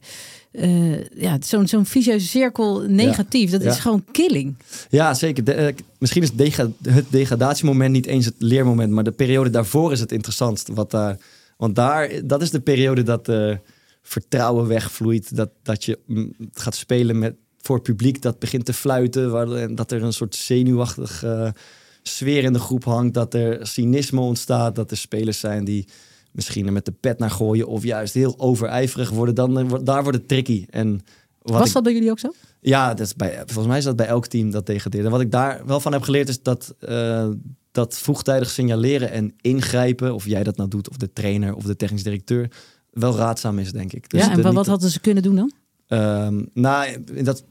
[1.15, 4.57] ja, zo'n zo'n vicieuze cirkel negatief, dat is gewoon killing.
[4.91, 5.45] Ja, zeker.
[5.45, 6.31] De- misschien is
[6.83, 10.69] het degradatiemoment niet eens het leermoment, maar de periode daarvoor is het interessantst.
[10.69, 11.19] Wat daar,
[11.57, 13.29] want daar, dat is de periode dat
[14.09, 18.73] vertrouwen wegvloeit, dat, dat je mm, gaat spelen met, voor het publiek dat begint te
[18.73, 21.51] fluiten, waar, en dat er een soort zenuwachtig eh,
[22.03, 25.89] sfeer in de groep hangt, dat er cynisme ontstaat, dat er spelers zijn die
[26.33, 30.03] misschien er met de pet naar gooien of juist heel overijverig worden, dan, eh, daar
[30.03, 30.67] wordt het tricky.
[30.71, 31.01] En
[31.43, 32.33] wat Was ik- dat bij jullie ook zo?
[32.61, 35.05] ja, dat is bij, volgens mij is dat bij elk team dat degradeert.
[35.05, 37.29] En wat ik daar wel van heb geleerd is dat, eh,
[37.73, 41.77] dat vroegtijdig signaleren en ingrijpen, of jij dat nou doet, of de trainer of de
[41.77, 42.51] technisch directeur,
[42.99, 44.11] wel raadzaam is, denk ik.
[44.11, 45.53] Dus ja, en wat, hadden ze kunnen doen dan?
[45.87, 47.45] Ehm, nou, in dat,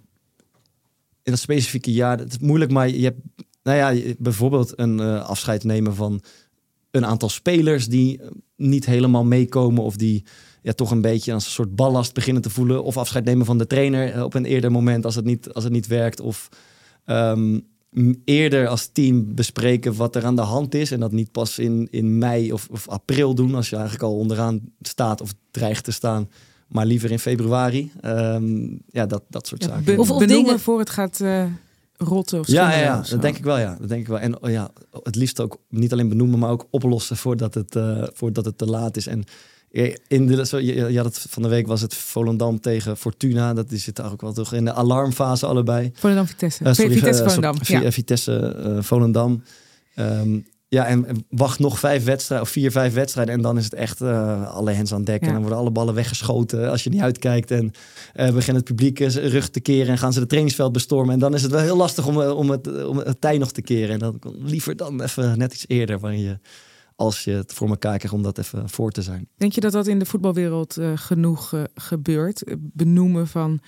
[1.23, 3.19] in dat specifieke jaar, het is moeilijk, maar je hebt,
[3.63, 6.21] nou ja, bijvoorbeeld een eh, afscheid nemen van
[6.91, 10.23] een aantal spelers die eh, niet helemaal meekomen of die
[10.61, 12.83] ja, toch een beetje als een soort ballast beginnen te voelen.
[12.83, 15.63] Of afscheid nemen van de trainer eh, op een eerder moment als het niet, als
[15.63, 16.19] het niet werkt.
[16.19, 16.49] Of
[17.05, 17.61] ehm, m-
[18.25, 20.91] eerder als team bespreken wat er aan de hand is.
[20.91, 24.17] En dat niet pas in, in mei of, of april doen, als je eigenlijk al
[24.17, 26.29] onderaan staat of dreigt te staan.
[26.67, 27.91] Maar liever in februari.
[28.01, 29.83] Ehm, ja, dat, dat soort Ja, zaken.
[29.85, 31.45] be- Of- benoemen dingen- voor het gaat eh,
[31.97, 33.11] rotten of Ja, ja, ja, of zo.
[33.13, 33.75] dat denk ik wel, ja.
[33.79, 34.19] Dat denk ik wel.
[34.19, 34.69] En oh, ja,
[35.03, 38.65] het liefst ook niet alleen benoemen, maar ook oplossen voordat het, eh, voordat het te
[38.65, 39.07] laat is.
[39.07, 39.23] En
[40.07, 40.57] in de, zo,
[40.95, 43.53] had het van de week was het Volendam tegen Fortuna.
[43.53, 45.91] Dat die zitten eigenlijk wel toch in de alarmfase allebei.
[45.93, 46.73] Volendam Vitesse.
[46.73, 47.57] Sorry, Vitesse eh, Volendam.
[47.61, 47.91] Ja.
[47.91, 49.43] Vitesse eh, Volendam.
[49.95, 53.33] Ehm, Ja, en, en wacht nog vijf wedstrijden of vier, vijf wedstrijden.
[53.33, 55.21] En dan is het echt alle hens aan dek.
[55.21, 55.27] Ja.
[55.27, 57.51] En dan worden alle ballen weggeschoten als je niet uitkijkt.
[57.51, 57.71] En
[58.13, 61.13] eh begint het publiek rug te keren en gaan ze het trainingsveld bestormen.
[61.13, 63.61] En dan is het wel heel lastig om, om, het, om het tij nog te
[63.61, 63.93] keren.
[63.93, 66.37] En dan liever dan even net iets eerder, waarin je,
[66.95, 69.27] als je het voor elkaar krijgt, om dat even voor te zijn.
[69.37, 72.43] Denk je dat dat in de voetbalwereld eh, genoeg eh, gebeurt?
[72.43, 73.59] Eh, Benoemen van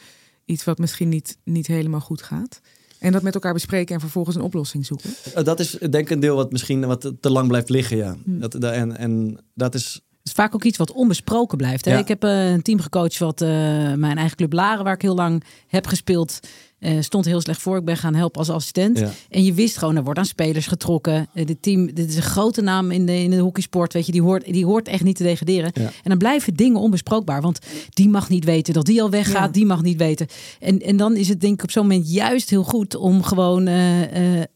[0.45, 2.59] iets wat misschien niet, niet helemaal goed gaat?
[2.99, 5.09] En dat met elkaar bespreken en vervolgens een oplossing zoeken?
[5.33, 8.15] Eh, dat is denk ik een deel wat misschien wat te lang blijft liggen, ja.
[8.23, 8.39] Hm.
[8.39, 11.85] Dat, da- en, en dat is Het is vaak ook iets wat onbesproken blijft.
[11.85, 11.91] Hè?
[11.91, 11.97] Ja.
[11.97, 13.47] Ik heb eh, een team gecoacht wat eh,
[13.93, 16.39] mijn eigen club Laren, waar ik heel lang heb gespeeld,
[16.79, 17.77] eh, stond heel slecht voor.
[17.77, 18.99] Ik ben gaan helpen als assistent.
[18.99, 19.11] Ja.
[19.29, 21.27] En je wist gewoon, er wordt aan spelers getrokken.
[21.33, 23.93] Eh, dit team, dit is een grote naam in de, in de hockeysport.
[23.93, 25.71] Weet je, die hoort, die hoort echt niet te degraderen.
[25.73, 25.81] Ja.
[25.81, 27.41] En dan blijven dingen onbesprookbaar.
[27.41, 27.59] Want
[27.89, 29.45] die mag niet weten dat die al weggaat.
[29.45, 29.51] Ja.
[29.51, 30.27] Die mag niet weten.
[30.59, 33.67] En, en dan is het denk ik op zo'n moment juist heel goed om gewoon
[33.67, 33.81] eh,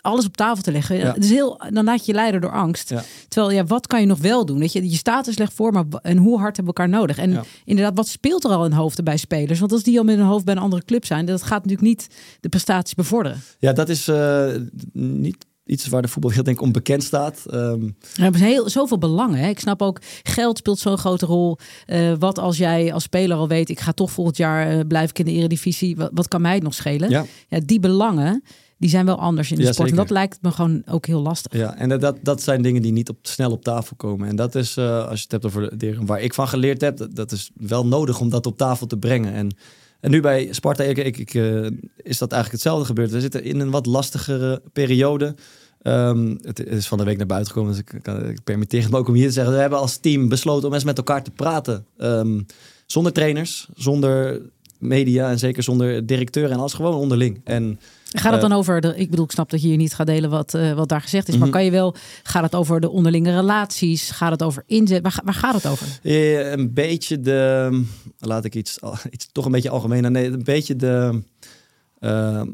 [0.02, 0.98] alles op tafel te leggen.
[0.98, 1.14] Ja.
[1.14, 2.94] Het is heel, dan laat je je leiden door angst.
[3.28, 4.60] Terwijl, ja, wat kan je nog wel doen?
[4.60, 7.18] Weet je, je staat er slecht voor, maar en hoe hard hebben we elkaar nodig?
[7.18, 9.60] En inderdaad, wat speelt er al in hoofden bij spelers?
[9.60, 11.88] Want als die al met hun hoofd bij een andere club zijn, dat gaat natuurlijk
[11.88, 13.42] niet de prestaties bevorderen.
[13.60, 14.48] Ja, dat is eh,
[14.94, 17.46] niet iets waar de voetbal heel denk ik onbekend staat.
[17.50, 17.84] Ehm,
[18.16, 19.40] Er hebben heel, zoveel belangen.
[19.40, 19.50] Hè?
[19.50, 21.58] Ik snap ook, geld speelt zo'n grote rol.
[21.86, 25.10] Eh, wat als jij als speler al weet, ik ga toch volgend jaar eh, blijf
[25.10, 25.96] ik in de eredivisie.
[25.96, 27.10] Wat, wat kan mij het nog schelen?
[27.10, 27.26] ja.
[27.48, 28.44] Ja, die belangen,
[28.78, 29.90] die zijn wel anders in de Ja, sport.
[29.90, 31.60] En dat lijkt me gewoon ook heel lastig.
[31.60, 34.28] Ja, en dat, dat zijn dingen die niet op, snel op tafel komen.
[34.28, 36.98] En dat is, als je het hebt over de dingen waar ik van geleerd heb,
[36.98, 39.34] dat, dat is wel nodig om dat op tafel te brengen.
[39.34, 39.52] En,
[40.02, 41.66] en nu bij Sparta ik, ik, eh,
[41.98, 43.12] is dat eigenlijk hetzelfde gebeurd.
[43.12, 45.36] We zitten in een wat lastigere periode.
[45.82, 47.82] Ehm, het is van de week naar buiten gekomen, dus
[48.30, 49.54] ik permitteer het me ook om hier te zeggen.
[49.54, 51.86] We hebben als team besloten om eens met elkaar te praten.
[51.98, 52.42] Ehm,
[52.86, 54.42] zonder trainers, zonder
[54.78, 57.42] media en zeker zonder directeur en alles gewoon onderling.
[57.44, 57.80] En
[58.18, 60.08] Gaat het Eh, dan over, de, ik bedoel, ik snap dat je hier niet gaat
[60.08, 61.34] delen wat, eh, wat daar gezegd is.
[61.34, 61.44] Mhm.
[61.44, 64.12] Maar kan je wel, gaat het over de onderlinge relaties?
[64.12, 65.02] Gaat het over inzet?
[65.02, 66.00] Waar, waar gaat het over?
[66.04, 67.84] Eh, een beetje de.
[68.20, 70.12] Laat ik iets, iets toch een beetje algemeen.
[70.12, 71.22] Nee, een beetje de.
[72.00, 72.48] ehm,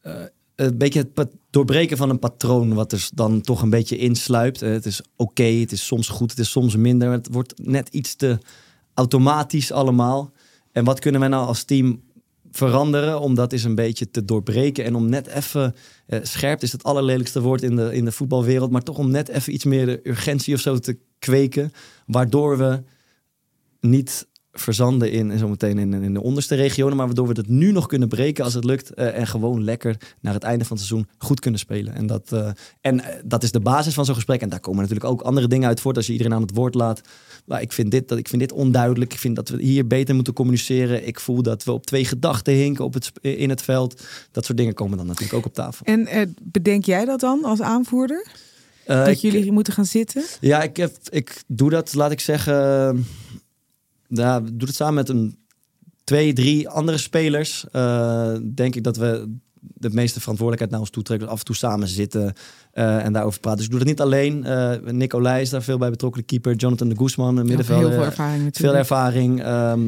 [0.00, 0.22] eh,
[0.56, 4.60] een beetje het doorbreken van een patroon, wat er dan toch een beetje insluipt.
[4.60, 7.08] Het is oké, het is soms goed, het is soms minder.
[7.08, 8.38] maar Het wordt net iets te
[8.94, 10.32] automatisch allemaal.
[10.72, 12.00] En wat kunnen we nou als team
[12.50, 15.74] veranderen om dat eens een beetje te doorbreken en om net even
[16.06, 19.28] eh, scherp is het allerlelijkste woord in de, in de voetbalwereld, maar toch om net
[19.28, 21.72] even iets meer de urgentie of zo te kweken,
[22.06, 22.82] waardoor we
[23.80, 27.72] niet verzanden in, en zometeen in, in de onderste regionen, maar waardoor we het nu
[27.72, 30.86] nog kunnen breken als het lukt eh, en gewoon lekker naar het einde van het
[30.86, 31.94] seizoen goed kunnen spelen.
[31.94, 34.40] En dat, eh, en eh, dat is de basis van zo'n gesprek.
[34.40, 36.74] En daar komen natuurlijk ook andere dingen uit voort als je iedereen aan het woord
[36.74, 37.00] laat.
[37.44, 39.12] Maar ik vind dit, dat, ik vind dit onduidelijk.
[39.12, 41.06] Ik vind dat we hier beter moeten communiceren.
[41.06, 44.02] Ik voel dat we op twee gedachten hinken op het, in het veld.
[44.30, 45.86] Dat soort dingen komen dan natuurlijk ook op tafel.
[45.86, 48.26] En bedenk jij dat dan als aanvoerder?
[48.86, 50.22] Dat ik- jullie moeten gaan zitten?
[50.40, 53.06] Ja, ik, heb, ik doe dat, laat ik zeggen.
[54.12, 55.38] Ja, we doen het samen met een
[56.04, 57.64] twee, drie andere spelers.
[57.70, 61.28] Eh, denk ik dat we de meeste verantwoordelijkheid naar ons toe trekken.
[61.28, 62.34] Af en toe samen zitten
[62.72, 63.58] eh, en daarover praten.
[63.58, 64.44] Dus ik doe dat niet alleen.
[64.44, 66.54] Eh Nicolai is daar veel bij betrokken, de keeper.
[66.54, 67.86] Jonathan de Guzman, een middenvelder.
[67.88, 68.78] Heel veel ervaring Veel natuurlijk.
[68.78, 69.42] ervaring.
[69.42, 69.80] ehm,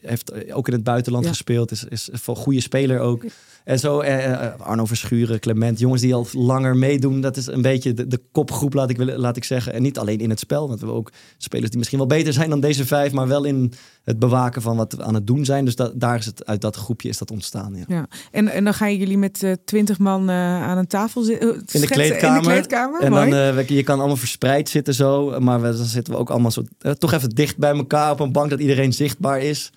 [0.00, 1.30] heeft ook in het buitenland Ja.
[1.30, 1.70] gespeeld.
[1.70, 3.24] Is, is een goede speler ook.
[3.64, 5.78] En zo eh, Arno Verschuren, Clement.
[5.78, 7.20] Jongens die al langer meedoen.
[7.20, 9.72] Dat is een beetje de, de kopgroep, laat ik, laat ik zeggen.
[9.72, 10.60] En niet alleen in het spel.
[10.68, 13.12] Want we hebben ook spelers die misschien wel beter zijn dan deze vijf.
[13.12, 13.72] Maar wel in
[14.04, 15.64] het bewaken van wat we aan het doen zijn.
[15.64, 17.74] Dus da- daar is het, uit dat groepje is dat ontstaan.
[17.74, 17.84] Ja.
[17.88, 18.06] Ja.
[18.30, 21.54] En, en dan gaan jullie met twintig man aan een tafel zitten.
[21.72, 22.37] In de kleedkamer.
[22.38, 23.30] In de kleedkamer, En mooi.
[23.30, 25.40] dan, we- je kan allemaal verspreid zitten zo.
[25.40, 28.20] Maar we, dan zitten we ook allemaal zo, eh, toch even dicht bij elkaar op
[28.20, 29.72] een bank dat iedereen zichtbaar is.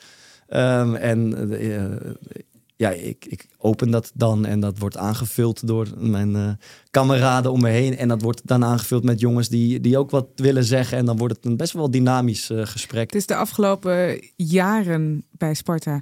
[0.47, 2.11] Ehm, en eh,
[2.75, 6.59] ja, ik, ik open dat dan en dat wordt aangevuld door mijn
[6.91, 7.97] kameraden om me heen.
[7.97, 10.97] En dat wordt dan aangevuld met jongens die, die ook wat willen zeggen.
[10.97, 13.05] En dan wordt het een best wel dynamisch gesprek.
[13.11, 16.01] Het is de afgelopen jaren bij Sparta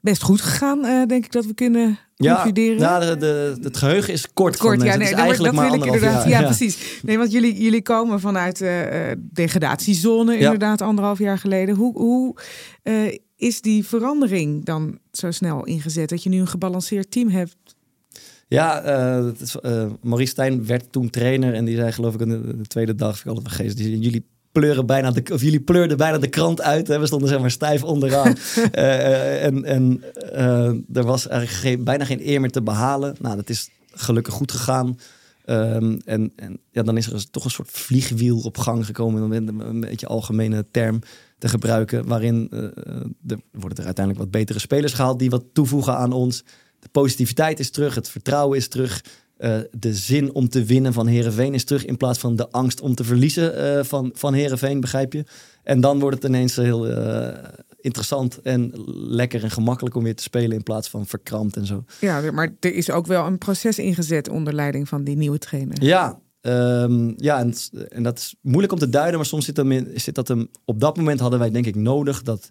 [0.00, 4.32] best goed gegaan, denk ik dat we kunnen Ja, ja de, de, het geheugen is
[4.32, 4.56] kort.
[4.56, 6.26] Kort, ja, nee, dat, eigenlijk dat wil ik inderdaad.
[6.26, 7.00] Ja, precies.
[7.02, 8.80] Nee, want jullie, jullie komen vanuit eh,
[9.20, 10.38] degradatiezone, Ja.
[10.38, 11.74] inderdaad, anderhalf jaar geleden.
[11.74, 12.36] Hoe, hoe
[12.82, 16.08] eh, is die verandering dan zo snel ingezet?
[16.08, 17.56] Dat je nu een gebalanceerd team hebt.
[18.48, 22.94] Ja, eh, Maurice Stijn werd toen trainer en die zei geloof ik de, de tweede
[22.94, 26.28] dag, ik had het vergeten, die jullie pleuren bijna de, of jullie pleurden bijna de
[26.28, 26.88] krant uit.
[26.88, 26.98] Hè?
[26.98, 28.36] We stonden zeg maar stijf onderaan.
[28.72, 33.16] Eh, eh, en en eh, er was eigenlijk geen, bijna geen eer meer te behalen.
[33.20, 34.98] Nou, dat is gelukkig goed gegaan.
[35.44, 39.22] Ehm, en, en ja, dan is er dus toch een soort vliegwiel op gang gekomen,
[39.22, 41.00] om een, een beetje algemene term
[41.38, 42.48] te gebruiken, waarin
[43.26, 46.44] er worden er uiteindelijk wat betere spelers gehaald die wat toevoegen aan ons.
[46.80, 49.04] De positiviteit is terug, het vertrouwen is terug.
[49.40, 52.80] Eh, de zin om te winnen van Herenveen is terug in plaats van de angst
[52.80, 55.24] om te verliezen eh, van, van Herenveen, begrijp je?
[55.62, 57.50] En dan wordt het ineens heel eh,
[57.80, 61.84] interessant en lekker en gemakkelijk om weer te spelen in plaats van verkrampt en zo.
[62.00, 65.82] Ja, maar er is ook wel een proces ingezet onder leiding van die nieuwe trainer.
[65.82, 67.54] Ja, ehm, ja en,
[67.88, 70.48] en dat is moeilijk om te duiden, maar soms zit, hem in, zit dat hem.
[70.64, 72.50] Op dat moment hadden wij denk ik nodig dat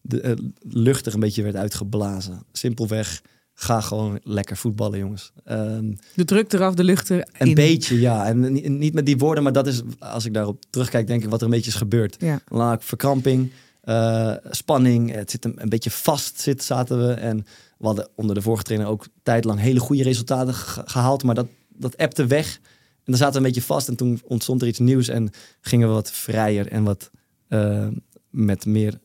[0.00, 2.42] de lucht er een beetje werd uitgeblazen.
[2.52, 3.22] Simpelweg
[3.62, 5.32] ga gewoon lekker voetballen, jongens.
[5.50, 7.26] Um, de druk eraf, de lucht erin.
[7.38, 8.26] Een beetje, ja.
[8.26, 11.38] En niet met die woorden, maar dat is, als ik daarop terugkijk, denk ik wat
[11.40, 12.16] er een beetje is gebeurd.
[12.18, 12.40] Ja.
[12.48, 13.50] Laat verkramping,
[13.84, 17.12] uh, spanning, het zit een, een, beetje vast, zit, zaten we.
[17.12, 17.36] En
[17.78, 21.96] we hadden onder de vorige trainer ook tijdlang hele goede resultaten gehaald, maar dat, dat
[21.96, 22.60] appte weg.
[22.96, 25.88] En dan zaten we een beetje vast en toen ontstond er iets nieuws en gingen
[25.88, 27.10] we wat vrijer en wat
[27.48, 27.86] uh,
[28.30, 29.00] met meer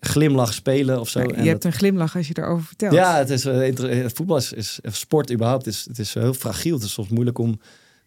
[0.00, 1.20] glimlach spelen of zo.
[1.20, 2.92] Ja, je en hebt dat, een glimlach als je erover vertelt.
[2.92, 5.64] Ja, het is, uh, voetbal is, is, sport überhaupt.
[5.64, 6.74] Het is, het is heel fragiel.
[6.74, 7.60] Het is soms moeilijk om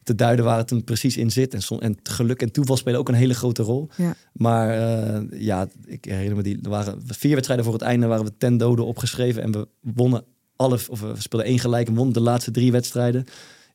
[0.04, 1.54] te duiden waar het hem precies in zit.
[1.54, 3.90] En, som, en geluk en toeval spelen ook een hele grote rol.
[3.96, 4.16] Ja.
[4.34, 6.60] Maar uh, ja, ik herinner me die.
[6.64, 10.24] Er waren vier wedstrijden voor het einde waren we ten dode opgeschreven en we wonnen
[10.56, 13.26] alle, of we speelden één gelijk en wonnen de laatste drie wedstrijden.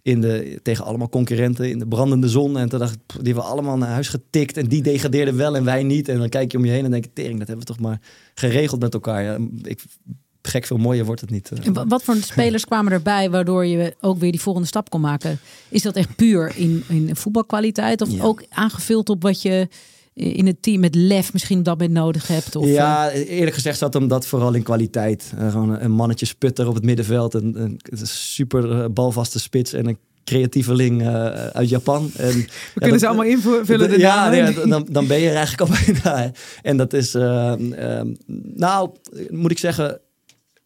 [0.08, 2.58] In de, tegen allemaal concurrenten in de brandende zon.
[2.58, 4.56] En toen dacht ik, die hebben we allemaal naar huis getikt.
[4.56, 6.08] En die degradeerden wel en wij niet.
[6.08, 7.80] En dan kijk je om je heen en denk je, tering, dat hebben we toch
[7.80, 8.00] maar
[8.34, 9.22] geregeld met elkaar.
[9.22, 9.80] Ja, ik,
[10.42, 11.50] gek veel mooier wordt het niet.
[11.50, 15.38] En wat voor spelers kwamen erbij waardoor je ook weer die volgende stap kon maken?
[15.68, 18.00] Is dat echt puur in, in voetbalkwaliteit?
[18.00, 18.22] Of Ja.
[18.22, 19.68] ook aangevuld op wat je
[20.18, 22.56] in het team met lef misschien dat moment nodig hebt?
[22.56, 25.32] Of, ja, eerlijk gezegd zat hem dat vooral in kwaliteit.
[25.38, 27.34] Eh, gewoon een mannetje sputter op het middenveld.
[27.34, 32.10] Een, een, super eh, balvaste spits en een creatieveling uh, uit Japan.
[32.16, 33.90] En, We kunnen dat- ze allemaal invullen.
[33.90, 36.32] De ja, dan, dan ben je er eigenlijk al bijna.
[36.62, 38.06] En dat is, eh, eh,
[38.54, 38.90] nou,
[39.30, 40.00] moet ik zeggen,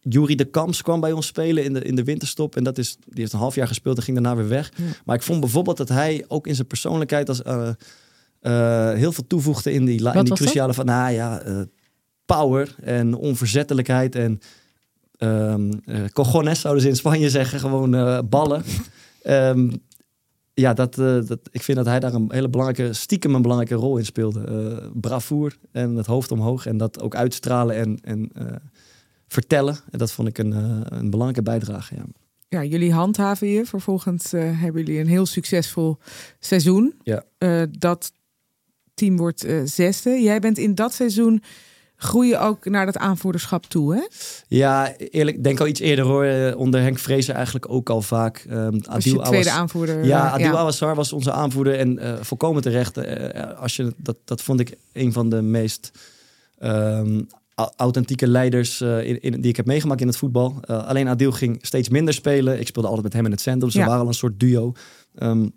[0.09, 2.55] Jury de Kamps kwam bij ons spelen in de, in de winterstop.
[2.55, 4.71] En dat is, die heeft een half jaar gespeeld en ging daarna weer weg.
[4.75, 4.83] Ja.
[5.05, 7.73] Maar ik vond bijvoorbeeld dat hij ook in zijn persoonlijkheid als, eh, eh,
[8.95, 10.37] heel veel toevoegde in die, in die dat?
[10.37, 11.61] cruciale van, nou ja, eh,
[12.25, 14.39] power en onverzettelijkheid en
[15.17, 15.55] eh,
[16.13, 18.63] cojones zouden ze in Spanje zeggen, gewoon eh, ballen.
[19.23, 19.69] Ehm,
[20.53, 23.75] ja, dat, eh, dat, ik vind dat hij daar een hele belangrijke, stiekem een belangrijke
[23.75, 24.43] rol in speelde.
[24.43, 28.45] Eh bravoer en het hoofd omhoog en dat ook uitstralen en, en eh,
[29.27, 29.77] vertellen.
[29.91, 31.95] En dat vond ik een, eh, een belangrijke bijdrage.
[31.95, 32.03] Ja.
[32.49, 33.65] Ja, jullie handhaven je.
[33.65, 35.97] Vervolgens eh, hebben jullie een heel succesvol
[36.39, 36.93] seizoen.
[37.03, 37.23] Ja.
[37.37, 38.11] Eh, dat
[38.93, 40.21] team wordt eh, zesde.
[40.21, 41.43] Jij bent in dat seizoen
[41.95, 44.01] groeien ook naar dat aanvoerderschap toe, hè?
[44.47, 46.23] Ja, eerlijk, denk al iets eerder hoor.
[46.25, 48.45] eh, Onder Henk Vrezen eigenlijk ook al vaak.
[48.49, 48.51] Je
[48.87, 50.05] Adil tweede Awas- aanvoerder.
[50.05, 52.97] Ja, eh, Adil Awassar was onze aanvoerder en volkomen terecht.
[53.57, 55.91] als je, dat, dat vond ik een van de meest
[56.57, 57.21] ehm,
[57.55, 60.59] au- authentieke leiders in, in- die ik heb meegemaakt in het voetbal.
[60.65, 62.59] Alleen Adil ging steeds minder spelen.
[62.59, 63.79] Ik speelde altijd met hem in het centrum, Ja.
[63.79, 64.71] we waren al een soort duo.
[65.15, 65.47] Ehm,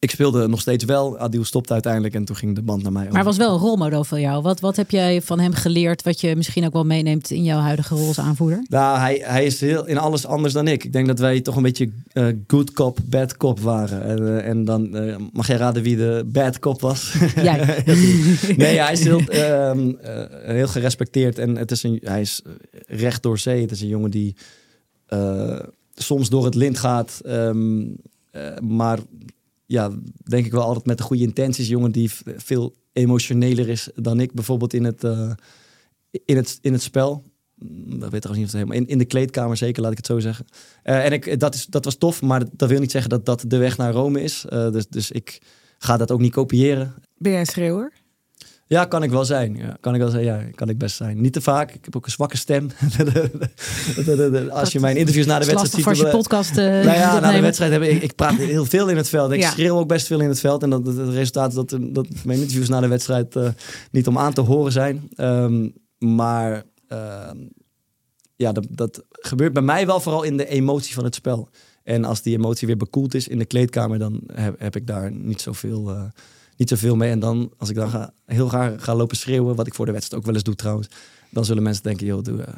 [0.00, 1.18] ik speelde nog steeds wel.
[1.18, 3.36] Adil stopte uiteindelijk en toen ging de band naar mij Maar hij over.
[3.38, 4.42] was wel een rolmodel van jou.
[4.42, 7.58] Wat, wat heb jij van hem geleerd wat je misschien ook wel meeneemt in jouw
[7.60, 8.64] huidige rol als aanvoerder?
[8.68, 10.84] Nou, hij, hij is heel, in alles anders dan ik.
[10.84, 14.02] Ik denk dat wij toch een beetje eh, good cop, bad cop waren.
[14.02, 17.14] En, eh, en dan eh, mag jij raden wie de bad cop was?
[17.42, 17.82] Jij.
[18.56, 21.38] nee, hij is heel, ehm, eh, heel gerespecteerd.
[21.38, 22.42] En het is een, hij is
[22.86, 23.60] recht door zee.
[23.60, 24.36] Het is een jongen die
[25.94, 27.20] soms door het lint gaat.
[27.24, 27.80] ehm,
[28.30, 28.98] eh, maar
[29.68, 29.90] ja,
[30.24, 31.68] denk ik wel altijd met de goede intenties.
[31.68, 34.32] Jongen die veel emotioneler is dan ik.
[34.32, 35.30] Bijvoorbeeld in het, eh,
[36.24, 37.22] in het, in het spel.
[37.54, 38.76] Mm, Dat weet trouwens niet of het helemaal...
[38.76, 40.46] In, in de kleedkamer zeker, laat ik het zo zeggen.
[40.82, 43.44] Eh, en ik, dat, is, dat was tof, maar dat wil niet zeggen dat dat
[43.46, 44.44] de weg naar Rome is.
[44.44, 45.42] Eh, dus, dus ik
[45.78, 46.94] ga dat ook niet kopiëren.
[47.16, 47.92] Ben jij een schreeuwer?
[48.68, 49.56] Ja, kan ik wel zijn.
[49.56, 50.24] Ja, kan ik wel zijn.
[50.24, 51.20] Ja, kan ik best zijn.
[51.20, 51.72] Niet te vaak.
[51.74, 52.70] Ik heb ook een zwakke stem.
[54.50, 55.86] als je mijn interviews na de wedstrijd ziet.
[55.86, 58.64] als je dan- podcast eh nou ja, na de wedstrijd heb ik, ik praat heel
[58.64, 59.30] veel in het veld.
[59.32, 59.50] Ik Ja.
[59.50, 60.62] schreeuw ook best veel in het veld.
[60.62, 63.48] En dat, het resultaat is dat, dat mijn interviews na de wedstrijd eh,
[63.90, 65.08] niet om aan te horen zijn.
[65.14, 67.36] Ehm, maar ehm,
[68.36, 71.48] ja, dat, dat gebeurt bij mij wel vooral in de emotie van het spel.
[71.82, 75.12] En als die emotie weer bekoeld is in de kleedkamer, dan heb, heb ik daar
[75.12, 76.02] niet zoveel, eh
[76.58, 77.10] niet zoveel mee.
[77.10, 79.92] En dan, als ik dan ga, heel graag ga lopen schreeuwen, wat ik voor de
[79.92, 80.88] wedstrijd ook wel eens doe trouwens,
[81.30, 82.54] dan zullen mensen denken, joh, doe, eh,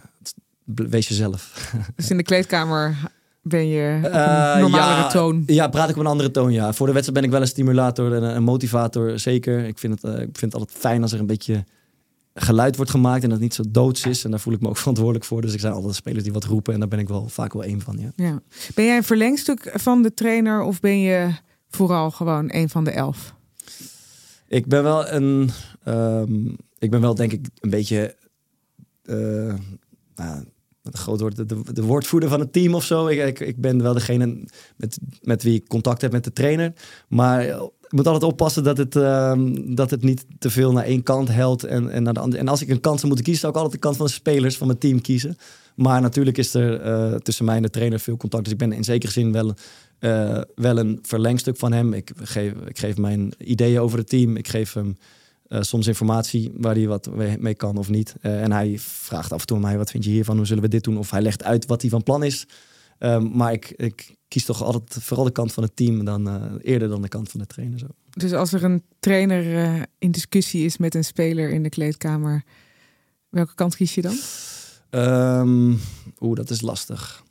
[0.65, 1.73] wees jezelf.
[1.97, 2.97] Dus in de kleedkamer
[3.43, 5.43] ben je op Eh, normalere ja, toon.
[5.47, 6.73] Ja, praat ik op een andere toon, ja.
[6.73, 9.65] Voor de wedstrijd ben ik wel een stimulator en een, motivator, zeker.
[9.65, 11.65] Ik vind, het, eh, ik vind het altijd fijn als er een beetje
[12.35, 14.25] geluid wordt gemaakt en dat het niet zo doods is.
[14.25, 15.41] En daar voel ik me ook verantwoordelijk voor.
[15.41, 17.65] Dus ik zijn altijd spelers die wat roepen en daar ben ik wel vaak wel
[17.65, 18.13] één van, ja.
[18.17, 18.41] Ja.
[18.75, 21.31] Ben jij een verlengstuk van de trainer of ben je
[21.69, 23.35] vooral gewoon een van de elf?
[24.51, 25.51] Ik ben wel een...
[25.85, 26.47] ehm,
[26.79, 28.17] ik ben wel denk ik een beetje...
[29.05, 29.55] eh,
[30.15, 30.45] nou,
[30.83, 33.07] groot woord, de, de, de woordvoerder van het team of zo.
[33.07, 34.45] Ik, ik, ik ben wel degene
[34.77, 36.73] met, met wie ik contact heb met de trainer.
[37.09, 41.03] Maar ik moet altijd oppassen dat het, ehm, dat het niet te veel naar één
[41.03, 42.43] kant helpt en, en naar de andere.
[42.43, 44.13] En als ik een kant zou moeten kiezen, zou ik altijd de kant van de
[44.13, 45.37] spelers van mijn team kiezen.
[45.75, 48.45] Maar natuurlijk is er eh, tussen mij en de trainer veel contact.
[48.45, 49.55] Dus ik ben in zekere zin wel,
[50.01, 51.93] eh, wel een verlengstuk van hem.
[51.93, 54.37] Ik geef, ik geef mijn ideeën over het team.
[54.37, 54.97] Ik geef hem
[55.49, 58.15] eh, soms informatie waar hij wat mee kan of niet.
[58.21, 60.37] en hij vraagt af en toe aan mij, wat vind je hiervan?
[60.37, 60.99] Hoe zullen we dit doen?
[60.99, 62.47] Of hij legt uit wat hij van plan is.
[62.99, 66.89] Ehm, maar ik, ik kies toch altijd vooral de kant van het team dan eerder
[66.89, 67.79] dan de kant van de trainer.
[67.79, 67.87] Zo.
[68.11, 72.45] Dus als er een trainer in discussie is met een speler in de kleedkamer,
[73.29, 74.17] welke kant kies je dan?
[74.91, 75.81] Um,
[76.21, 77.23] Oeh, dat is lastig.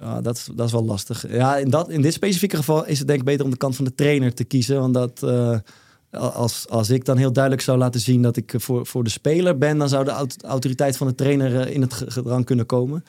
[0.00, 1.32] Ja, dat, is, dat is wel lastig.
[1.32, 3.76] Ja, in, dat, in dit specifieke geval is het denk ik beter om de kant
[3.76, 4.80] van de trainer te kiezen.
[4.80, 5.58] Want dat, uh,
[6.10, 9.58] als, als ik dan heel duidelijk zou laten zien dat ik voor, voor de speler
[9.58, 13.04] ben, dan zou de autoriteit van de trainer eh, in het gedrang kunnen komen.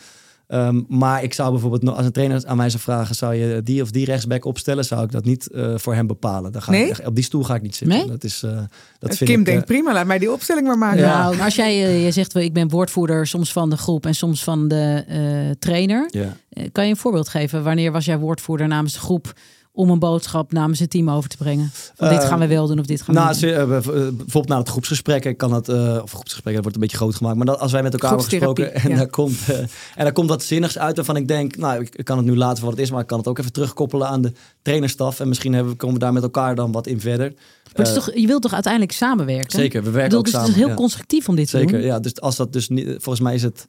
[0.51, 3.81] Ehm, maar ik zou bijvoorbeeld, als een trainer aan mij zou vragen, zou je die
[3.81, 6.51] of die rechtsback opstellen, zou ik dat niet uh, voor hem bepalen.
[6.51, 6.89] Dan ga nee?
[6.89, 7.97] ik, op die stoel ga ik niet zitten.
[7.97, 8.07] Nee?
[8.07, 8.51] Dat is, uh,
[8.99, 10.99] dat vind Kim ik, denkt, uh, prima, laat mij die opstelling maar maken.
[10.99, 11.21] Ja.
[11.21, 14.67] Nou, als jij je zegt, ik ben woordvoerder soms van de groep en soms van
[14.67, 16.07] de trainer.
[16.09, 16.35] Ja.
[16.71, 17.63] kan je een voorbeeld geven?
[17.63, 19.33] Wanneer was jij woordvoerder namens de groep?
[19.73, 21.69] Om een boodschap namens het team over te brengen?
[21.95, 24.15] Van dit gaan we wel doen of dit gaan we nou, niet doen?
[24.15, 27.37] bijvoorbeeld na het groepsgesprek kan het, uh, of groepsgesprek dat wordt een beetje groot gemaakt,
[27.37, 28.95] maar dat, als wij met elkaar hebben gesproken en, ja.
[28.95, 32.17] daar komt, uh, en daar komt wat zinnigs uit waarvan ik denk, nou, ik, kan
[32.17, 34.21] het nu laten voor wat het is, maar ik kan het ook even terugkoppelen aan
[34.21, 37.33] de trainerstaf en misschien hebben, komen we daar met elkaar dan wat in verder.
[37.75, 39.59] Maar uh, toch, je wilt toch uiteindelijk samenwerken?
[39.59, 40.47] Zeker, we werken bedoel, ook dus samen.
[40.47, 40.77] Het is heel ja.
[40.79, 41.85] constructief om dit zeker, te doen.
[41.85, 41.99] ja.
[41.99, 43.65] Dus als dat dus niet, volgens mij is het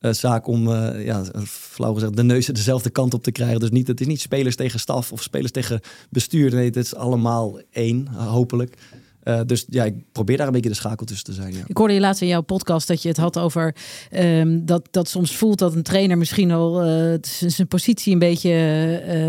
[0.00, 3.60] uh, zaak om, uh, ja, flauw gezegd, de neuzen dezelfde kant op te krijgen.
[3.60, 6.54] Dus niet, het is niet spelers tegen staf of spelers tegen bestuur.
[6.54, 8.76] Nee, het is allemaal één, hopelijk.
[9.24, 11.52] Uh, dus ja, ik probeer daar een beetje de schakel tussen te zijn.
[11.52, 11.58] Ja.
[11.66, 13.74] Ik hoorde je laatst in jouw podcast dat je het had over
[14.12, 17.14] um, dat, dat soms voelt dat een trainer misschien al uh,
[17.46, 18.50] zijn positie een beetje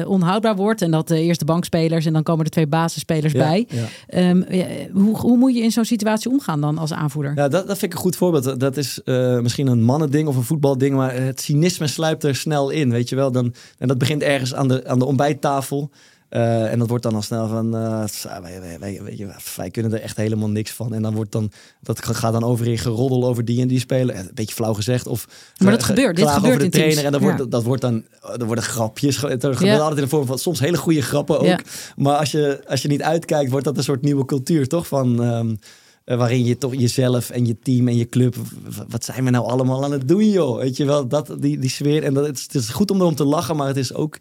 [0.02, 0.82] uh, onhoudbaar wordt.
[0.82, 3.68] En dat de eerste bankspelers en dan komen er twee basisspelers ja, bij.
[3.70, 4.30] Ja.
[4.30, 4.46] Um,
[4.94, 7.36] hoe, hoe moet je in zo'n situatie omgaan dan als aanvoerder?
[7.36, 8.60] Ja, dat, dat vind ik een goed voorbeeld.
[8.60, 9.02] Dat is
[9.42, 12.92] misschien een mannending of een voetbalding, maar het cynisme sluipt er snel in.
[12.92, 15.90] Weet je wel, dan, en dat begint ergens aan de, aan de ontbijttafel.
[16.34, 18.04] Uh, en dat wordt dan al snel van, uh,
[18.42, 20.94] wij, wij, wij, weet je, wij kunnen er echt helemaal niks van.
[20.94, 24.18] En dan wordt dan, dat gaat dan over in geroddel over die en die spelen.
[24.18, 25.08] Een beetje flauw gezegd.
[25.08, 26.96] Of, maar dat gebeurt, dit gebeurt over de trainer.
[26.96, 27.06] Teams.
[27.06, 28.04] En dan wordt, dat wordt dan,
[28.40, 29.24] er worden grapjes.
[29.24, 29.78] Er gebeurt ja.
[29.78, 31.46] altijd in de vorm van soms hele goede grappen ook.
[31.46, 31.60] Ja.
[31.96, 34.88] Maar als je, als je niet uitkijkt, wordt dat een soort nieuwe cultuur, toch?
[34.88, 35.20] Van...
[35.20, 35.60] Um,
[36.06, 38.36] uh, waarin je toch jezelf en je team en je club.
[38.90, 40.58] Wat zijn we nou allemaal aan het doen, joh?
[40.58, 42.04] Weet je wel, dat, die, die sfeer.
[42.04, 44.18] En dat, het, is, het is goed om erom te lachen, maar het is ook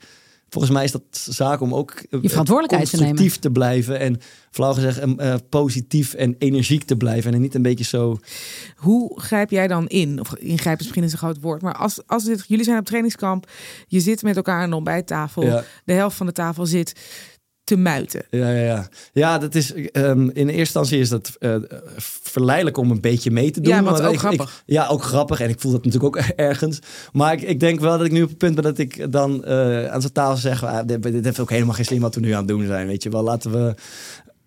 [0.51, 3.41] volgens mij is dat zaak om ook je verantwoordelijkheid te nemen.
[3.41, 7.85] te blijven en flauw gezegd uh, positief en energiek te blijven en niet een beetje
[7.85, 8.19] zo.
[8.77, 10.21] Hoe grijp jij dan in?
[10.21, 13.51] Of ingrijpen is misschien een groot woord, maar als, als dit, jullie zijn op trainingskamp,
[13.87, 15.65] je zit met elkaar aan de ontbijttafel, ja.
[15.85, 16.93] de helft van de tafel zit
[17.71, 18.23] te muiten.
[18.31, 18.89] Ja, ja, ja.
[19.13, 21.57] ja dat is, um, in eerste instantie is dat uh,
[22.23, 23.75] verleidelijk om een beetje mee te doen.
[23.75, 24.63] Ja, maar ook ik, grappig.
[24.67, 25.41] Ik, ja, ook grappig.
[25.41, 26.79] En ik voel dat natuurlijk ook ergens.
[27.13, 29.45] Maar ik, ik denk wel dat ik nu op het punt ben dat ik dan
[29.45, 30.65] uh, aan zijn tafel zeg...
[30.65, 32.87] Ah, dit, dit heeft ook helemaal geen slim wat we nu aan het doen zijn.
[32.87, 33.75] Weet je wel, laten we...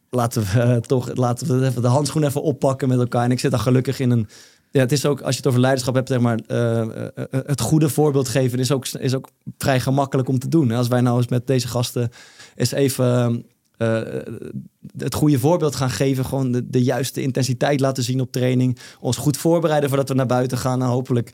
[0.09, 3.23] Laten we uh, toch laten we even de handschoen even oppakken met elkaar.
[3.23, 4.27] En ik zit dan gelukkig in een
[4.73, 7.61] ja, het is ook, als je het over leiderschap hebt, zeg maar, uh, uh, het
[7.61, 10.71] goede voorbeeld geven is ook, is ook vrij gemakkelijk om te doen.
[10.71, 12.09] Als wij nou eens met deze gasten
[12.55, 13.45] eens even
[13.77, 14.01] uh,
[14.97, 19.17] het goede voorbeeld gaan geven, gewoon de, de, juiste intensiteit laten zien op training, ons
[19.17, 20.81] goed voorbereiden voordat we naar buiten gaan.
[20.81, 21.33] En hopelijk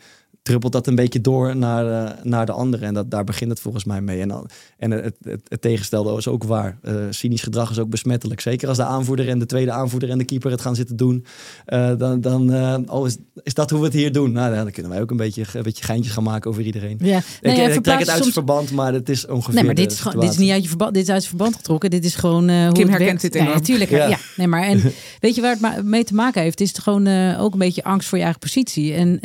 [0.50, 2.88] druppelt dat een beetje door naar, uh, naar de anderen.
[2.88, 4.22] En dat, daar begint het volgens mij mee.
[4.22, 6.78] En, dan, en het, het, het tegenstelde is ook waar.
[6.84, 8.42] Uh, cynisch gedrag is ook besmettelijk.
[8.42, 11.26] Zeker als de aanvoerder en de tweede aanvoerder en de keeper het gaan zitten doen.
[11.68, 14.32] Uh, dan dan oh, is, is dat hoe we het hier doen?
[14.32, 16.98] Nou, dan kunnen wij ook een beetje, een beetje geintjes gaan maken over iedereen.
[17.02, 17.22] Ja.
[17.42, 18.20] Nee, ik, ja, ik trek het uit soms...
[18.22, 20.62] zijn verband, maar het is ongeveer Nee, maar dit is, gewoon, dit is niet uit
[20.62, 21.90] je verband, dit is uit je verband getrokken.
[21.90, 23.50] Dit is gewoon hoe Kim het herkent dit enorm.
[23.50, 23.90] Nee, natuurlijk.
[23.90, 24.08] Ja.
[24.08, 24.18] Ja.
[24.36, 24.82] Nee, maar en
[25.20, 26.62] weet je waar het mee te maken heeft?
[26.62, 28.94] Is het gewoon ook een beetje angst voor je eigen positie.
[28.94, 29.20] En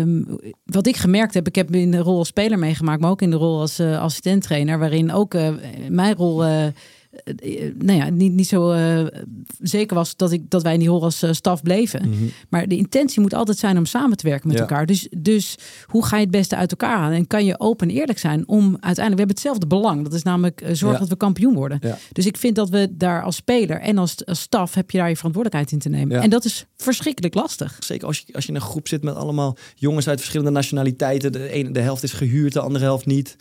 [0.00, 3.22] Um, wat ik gemerkt heb, ik heb in de rol als speler meegemaakt, maar ook
[3.22, 5.48] in de rol als uh, assistent-trainer, waarin ook uh,
[5.88, 6.44] mijn rol.
[7.44, 9.06] Uh, nou ja, niet, niet zo uh,
[9.60, 12.08] zeker was dat, ik, dat wij in die rol als uh, staf bleven.
[12.08, 12.24] Mhm.
[12.48, 14.62] Maar de intentie moet altijd zijn om samen te werken met Ja.
[14.62, 14.86] elkaar.
[14.86, 17.16] Dus, dus hoe ga je het beste uit elkaar halen?
[17.16, 19.00] En kan je open en eerlijk zijn om uiteindelijk...
[19.00, 20.02] We hebben hetzelfde belang.
[20.02, 20.98] Dat is namelijk uh, zorgen Ja.
[20.98, 21.78] dat we kampioen worden.
[21.82, 21.98] Ja.
[22.12, 24.74] Dus ik vind dat we daar als speler en als, als staf...
[24.74, 26.22] heb je daar je verantwoordelijkheid in te nemen.
[26.22, 27.76] En dat is verschrikkelijk lastig.
[27.80, 31.32] Zeker als je, als je in een groep zit met allemaal jongens uit verschillende nationaliteiten.
[31.32, 33.36] De, ene, de helft is gehuurd, de andere helft niet.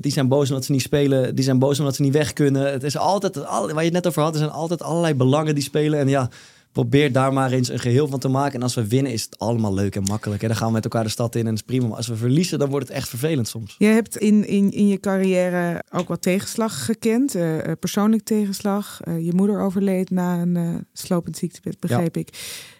[0.00, 1.34] Die zijn boos omdat ze niet spelen.
[1.34, 2.72] Die zijn boos omdat ze niet weg kunnen.
[2.72, 5.54] Het is altijd, al, waar je het net over had, er zijn altijd allerlei belangen
[5.54, 5.98] die spelen.
[5.98, 6.30] En ja,
[6.74, 8.54] probeer daar maar eens een geheel van te maken.
[8.54, 10.42] En als we winnen, is het allemaal leuk en makkelijk.
[10.42, 11.86] En dan gaan we met elkaar de stad in en dat is prima.
[11.86, 13.74] Maar als we verliezen, dan wordt het echt vervelend soms.
[13.78, 19.00] Je hebt in, in, in je carrière ook wat tegenslag gekend, uh, persoonlijk tegenslag.
[19.04, 22.20] Uh, je moeder overleed na een uh, slopend ziektebed, begreep ja.
[22.20, 22.28] ik.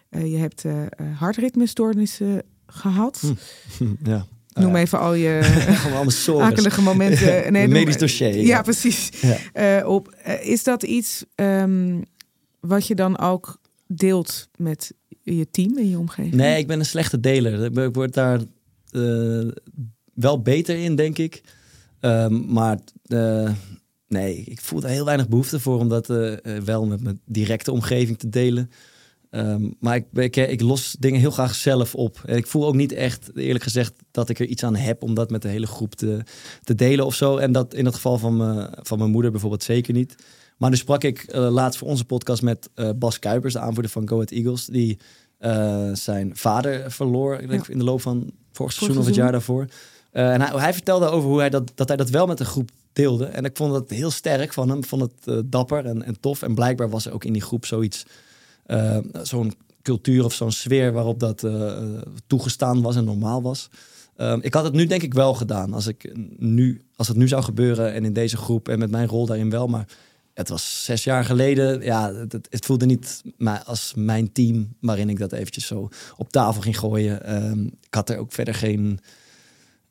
[0.09, 0.65] je hebt
[1.19, 3.35] hartritmestoornissen gehad.
[3.79, 3.95] Hm.
[4.11, 4.27] ja.
[4.55, 5.41] Noem even al je
[6.41, 7.43] akelige momenten.
[7.53, 8.37] Nee, medisch dossier.
[8.37, 9.11] Ja, precies.
[9.53, 9.87] Ja.
[9.87, 10.15] op.
[10.43, 12.03] is dat iets um,
[12.61, 14.93] wat je dan ook deelt met
[15.23, 16.35] je team en je omgeving?
[16.35, 17.85] Nee, ik ben een slechte deler.
[17.85, 18.41] Ik word daar
[18.93, 19.49] uh,
[20.15, 21.43] wel beter in, denk ik.
[22.01, 22.79] Um, maar
[24.09, 26.07] nee, ik voel daar heel weinig behoefte voor om dat
[26.65, 28.71] wel met mijn directe omgeving te delen.
[29.37, 32.23] Um, maar ik, ik, ik, los dingen heel graag zelf op.
[32.27, 35.15] En ik voel ook niet echt, eerlijk gezegd, dat ik er iets aan heb om
[35.15, 36.23] dat met de hele groep te,
[36.63, 37.37] te delen of zo.
[37.37, 40.15] En dat in het geval van, me, van mijn moeder bijvoorbeeld zeker niet.
[40.57, 43.91] Maar nu sprak ik uh, laatst voor onze podcast met uh, Bas Kuipers, de aanvoerder
[43.91, 44.99] van Go Ahead Eagles, die
[45.41, 47.73] uh, zijn vader verloor ik denk, ja.
[47.73, 49.67] in de loop van vorig seizoen of het jaar daarvoor.
[50.11, 52.71] en hij, hij, vertelde over hoe hij dat, dat hij dat wel met de groep
[52.93, 53.25] deelde.
[53.25, 56.43] En ik vond dat heel sterk van hem, vond het dapper en, en, tof.
[56.43, 58.05] En blijkbaar was er ook in die groep zoiets,
[59.23, 61.47] zo'n cultuur of zo'n sfeer waarop dat
[62.27, 63.71] toegestaan was en normaal was.
[64.17, 65.73] Um, ik had het nu denk ik wel gedaan.
[65.73, 69.09] Als, ik nu, als het nu zou gebeuren en in deze groep en met mijn
[69.09, 69.67] rol daarin wel.
[69.67, 69.89] Maar
[70.35, 71.83] het was zes jaar geleden.
[71.83, 73.23] Ja, het, het, voelde niet
[73.65, 77.35] als mijn team waarin ik dat eventjes zo op tafel ging gooien.
[77.45, 79.01] Um, ik had er ook verder geen.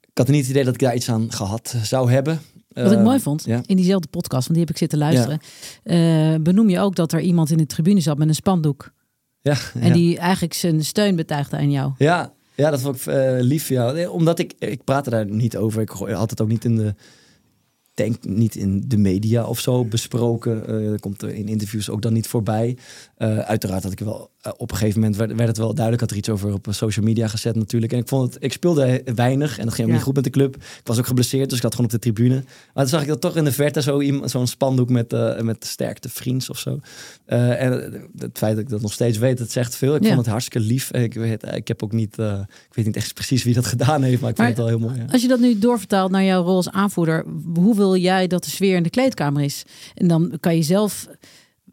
[0.01, 2.39] Ik had niet het idee dat ik daar iets aan gehad zou hebben.
[2.73, 3.61] Wat ik mooi vond, ja.
[3.65, 5.39] in diezelfde podcast, want die heb ik zitten luisteren,
[5.83, 6.33] ja.
[6.33, 8.91] uh, benoem je ook dat er iemand in de tribune zat met een spandoek.
[9.41, 11.91] Ja, en die eigenlijk zijn steun betuigde aan jou.
[11.97, 13.69] Ja, ja dat vond ik uh, lief.
[13.69, 14.09] Ja.
[14.09, 15.81] Omdat ik, ik praatte daar niet over.
[15.81, 16.95] Ik had het ook niet in de
[17.93, 20.81] denk niet in de media of zo besproken.
[20.81, 22.77] Uh, dat komt er in interviews ook dan niet voorbij.
[23.17, 26.01] Uh, uiteraard had ik wel uh, op een gegeven moment werd, werd, het wel duidelijk.
[26.01, 27.91] had er iets over op social media gezet natuurlijk.
[27.91, 30.29] En ik vond het, ik speelde weinig en dat ging ook niet goed met de
[30.29, 30.55] club.
[30.55, 32.43] Ik was ook geblesseerd, dus ik had gewoon op de tribune.
[32.73, 35.65] Maar toen zag ik dat toch in de verte zo zo'n spandoek met, uh, met
[35.65, 36.79] sterkte vriends of zo.
[37.25, 37.71] en
[38.17, 39.95] het feit dat ik dat nog steeds weet, het zegt veel.
[39.95, 40.07] Ik ja.
[40.07, 40.91] vond het hartstikke lief.
[40.91, 44.21] Ik, weet, ik heb ook niet, ik weet niet echt precies wie dat gedaan heeft,
[44.21, 44.99] maar ik maar vind het wel heel mooi.
[44.99, 45.11] Ja.
[45.11, 48.49] Als je dat nu doorvertaalt naar jouw rol als aanvoerder, hoe wil jij dat de
[48.49, 49.63] sfeer in de kleedkamer is?
[49.95, 51.07] En dan kan je zelf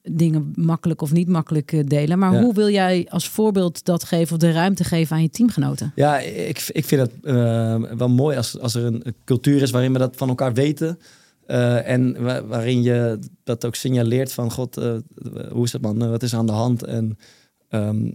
[0.03, 2.18] dingen makkelijk of niet makkelijk delen.
[2.18, 2.40] Maar ja.
[2.40, 5.92] hoe wil jij als voorbeeld dat geven of de ruimte geven aan je teamgenoten?
[5.94, 9.92] Ja, ik, ik vind het uh, wel mooi als, als er een cultuur is waarin
[9.92, 10.98] we dat van elkaar weten.
[11.46, 14.92] Uh, en wa waarin je dat ook signaleert van God, uh,
[15.51, 16.11] hoe is het man?
[16.11, 16.84] wat is aan de hand?
[16.84, 17.18] En
[17.70, 18.12] um,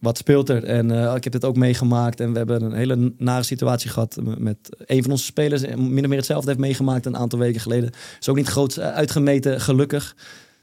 [0.00, 0.64] wat speelt er?
[0.64, 2.20] En ik heb dit ook meegemaakt.
[2.20, 5.62] En we hebben een hele nare situatie gehad met een van onze spelers.
[5.66, 7.90] Min of meer hetzelfde heeft meegemaakt een aantal weken geleden.
[8.20, 10.14] Is ook niet groot uitgemeten, gelukkig.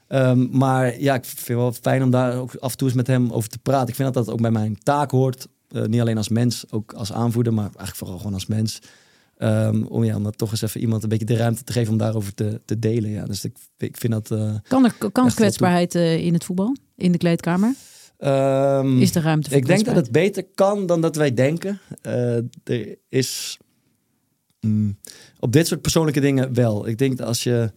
[0.08, 2.96] Um, maar ja, ik vind het wel fijn om daar ook af en toe eens
[2.96, 3.88] met hem over te praten.
[3.88, 5.46] Ik vind dat dat ook bij mijn taak hoort.
[5.70, 8.78] Uh, niet alleen als mens, ook als aanvoerder, maar eigenlijk vooral gewoon als mens.
[9.38, 11.92] Um, om, ja, om dat toch eens even iemand een beetje de ruimte te geven
[11.92, 13.10] om daarover te, te delen.
[13.10, 13.24] Ja.
[13.24, 14.30] Dus ik, ik vind dat.
[14.30, 17.74] Uh, kan er kan kwetsbaarheid uh, in het voetbal, in de kleedkamer?
[18.18, 21.80] Um, is de ruimte voor Ik denk dat het beter kan dan dat wij denken.
[22.64, 23.58] er is.
[24.60, 24.98] Mm,
[25.38, 26.88] op dit soort persoonlijke dingen wel.
[26.88, 27.72] Ik denk dat als je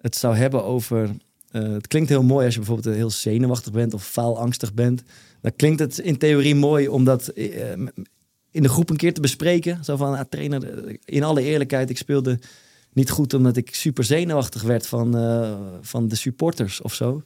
[0.00, 1.10] het zou hebben over
[1.52, 5.02] uh, het klinkt heel mooi als je bijvoorbeeld heel zenuwachtig bent of faalangstig bent.
[5.40, 7.70] Dan klinkt het in theorie mooi om dat uh,
[8.50, 9.84] in de groep een keer te bespreken.
[9.84, 12.38] Zo van, ah, trainer, in alle eerlijkheid, ik speelde
[12.92, 15.12] niet goed omdat ik super zenuwachtig werd van,
[15.80, 17.22] van de supporters of zo.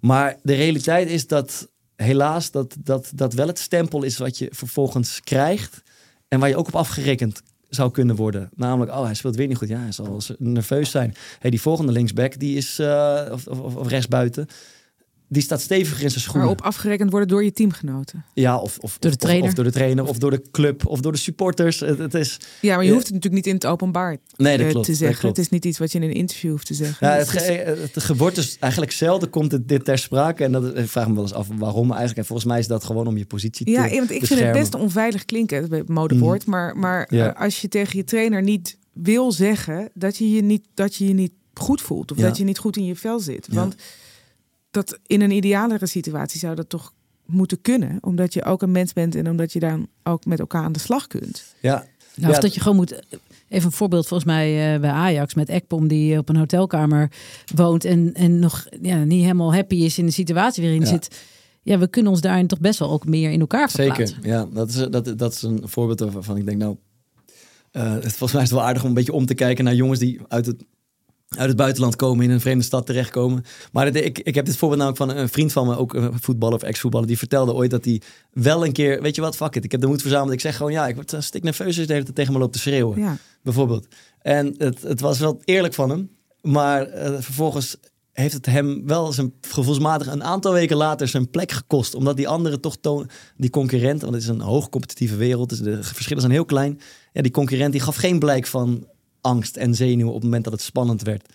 [0.00, 4.48] Maar de realiteit is dat helaas dat, dat, dat wel het stempel is wat je
[4.50, 5.82] vervolgens krijgt.
[6.28, 8.50] En waar je ook op afgerekend zou kunnen worden.
[8.54, 9.68] Namelijk, oh, hij speelt weer niet goed.
[9.68, 11.14] Ja, hij zal nerveus zijn.
[11.38, 14.46] Hey, die volgende linksback, die is, uh, of, of, of rechtsbuiten,
[15.28, 16.46] die staat steviger in zijn schoenen.
[16.46, 18.24] Maar op afgerekend worden door je teamgenoten.
[18.34, 19.48] Ja, of, of, door, de trainer.
[19.48, 21.80] Of, door de trainer, of door de club, of door de supporters.
[21.80, 24.68] Het, het is, ja, maar je hoeft het natuurlijk niet in het openbaar nee, dat
[24.68, 25.10] klopt, te zeggen.
[25.10, 25.36] Dat klopt.
[25.36, 27.08] Het is niet iets wat je in een interview hoeft te zeggen.
[27.08, 30.44] Ja, het, het wordt dus eigenlijk zelden komt het dit ter sprake.
[30.44, 32.18] En dat, ik vraag me wel eens af waarom eigenlijk.
[32.18, 34.40] En volgens mij is dat gewoon om je positie ja, te Ja, want ik vind
[34.40, 36.46] het best onveilig klinken, het modewoord.
[36.46, 36.52] Mm.
[36.52, 37.28] Maar, maar ja.
[37.28, 41.14] als je tegen je trainer niet wil zeggen dat je je niet, dat je, je
[41.14, 42.10] niet goed voelt.
[42.10, 42.22] Of ja.
[42.26, 43.48] dat je niet goed in je vel zit.
[43.50, 43.74] Want
[44.76, 46.92] dat in een idealere situatie zou dat toch
[47.26, 47.98] moeten kunnen.
[48.00, 50.78] Omdat je ook een mens bent en omdat je dan ook met elkaar aan de
[50.78, 51.54] slag kunt.
[51.60, 51.86] Ja.
[52.14, 53.02] Nou, of dat je gewoon moet.
[53.48, 57.10] Even een voorbeeld volgens mij uh, bij Ajax met Ekpom die op een hotelkamer
[57.54, 60.86] woont en, en nog ja, niet helemaal happy is in de situatie waarin ja.
[60.86, 61.20] zit.
[61.62, 64.06] Ja, we kunnen ons daarin toch best wel ook meer in elkaar verplaatsen.
[64.06, 64.46] Zeker, ja.
[64.52, 66.76] Dat is, dat, dat is een voorbeeld waarvan ik denk, nou,
[67.72, 69.98] uh, volgens mij is het wel aardig om een beetje om te kijken naar jongens
[69.98, 70.64] die uit het
[71.28, 73.44] uit het buitenland komen, in een vreemde stad terechtkomen.
[73.72, 76.54] Maar ik, ik heb dit voorbeeld namelijk van een vriend van me, ook een voetballer
[76.56, 78.00] of ex-voetballer, die vertelde ooit dat hij
[78.32, 80.32] wel een keer, weet je wat, fuck it, ik heb de moed verzameld.
[80.32, 82.38] Ik zeg gewoon, ja, ik word een stik nerveus als de hele tijd tegen me
[82.38, 83.16] loopt te schreeuwen Ja.
[83.42, 83.86] bijvoorbeeld.
[84.22, 86.10] En het, het was wel eerlijk van hem.
[86.42, 87.76] Maar eh, vervolgens
[88.12, 91.94] heeft het hem wel zijn gevoelsmatig een aantal weken later zijn plek gekost.
[91.94, 95.82] Omdat die anderen toch toon, die concurrent, want het is een hoogcompetitieve wereld, dus de
[95.82, 96.80] verschillen zijn heel klein.
[97.12, 98.86] Ja, die concurrent die gaf geen blijk van
[99.26, 101.28] angst en zenuwen op het moment dat het spannend werd.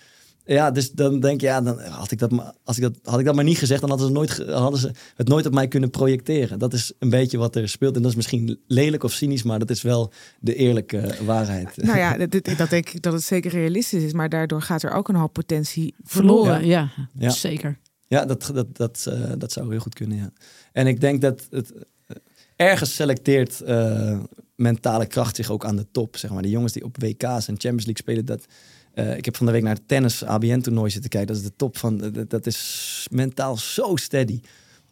[0.45, 3.19] Ja, dus dan denk je, ja, dan had ik dat, maar- als ik dat, had
[3.19, 5.67] ik dat maar niet gezegd, dan hadden ze, nooit, hadden ze het nooit op mij
[5.67, 6.59] kunnen projecteren.
[6.59, 7.95] Dat is een beetje wat er speelt.
[7.95, 11.77] En dat is misschien lelijk of cynisch, maar dat is wel de eerlijke eh, waarheid.
[11.77, 14.13] Nou ja, dat, dat- denk ik dat het zeker realistisch is.
[14.13, 16.67] Maar daardoor gaat er ook een hoop potentie Verloren, verloren.
[16.67, 16.89] ja.
[17.17, 17.29] Ja.
[17.29, 17.77] Zeker.
[18.07, 20.31] Ja, dat, dat, dat, eh, dat zou heel goed kunnen, ja.
[20.71, 22.15] En ik denk dat het eh,
[22.55, 24.19] ergens selecteert eh,
[24.61, 26.17] mentale kracht zich ook aan de top.
[26.17, 26.41] Zeg maar.
[26.41, 28.45] Die jongens die op WK's en Champions League spelen, dat...
[28.93, 31.33] eh, ik heb van de week naar het tennis ABN-toernooi zitten kijken.
[31.33, 31.97] Dat is de top van...
[31.97, 34.39] Dat, dat is mentaal zo steady.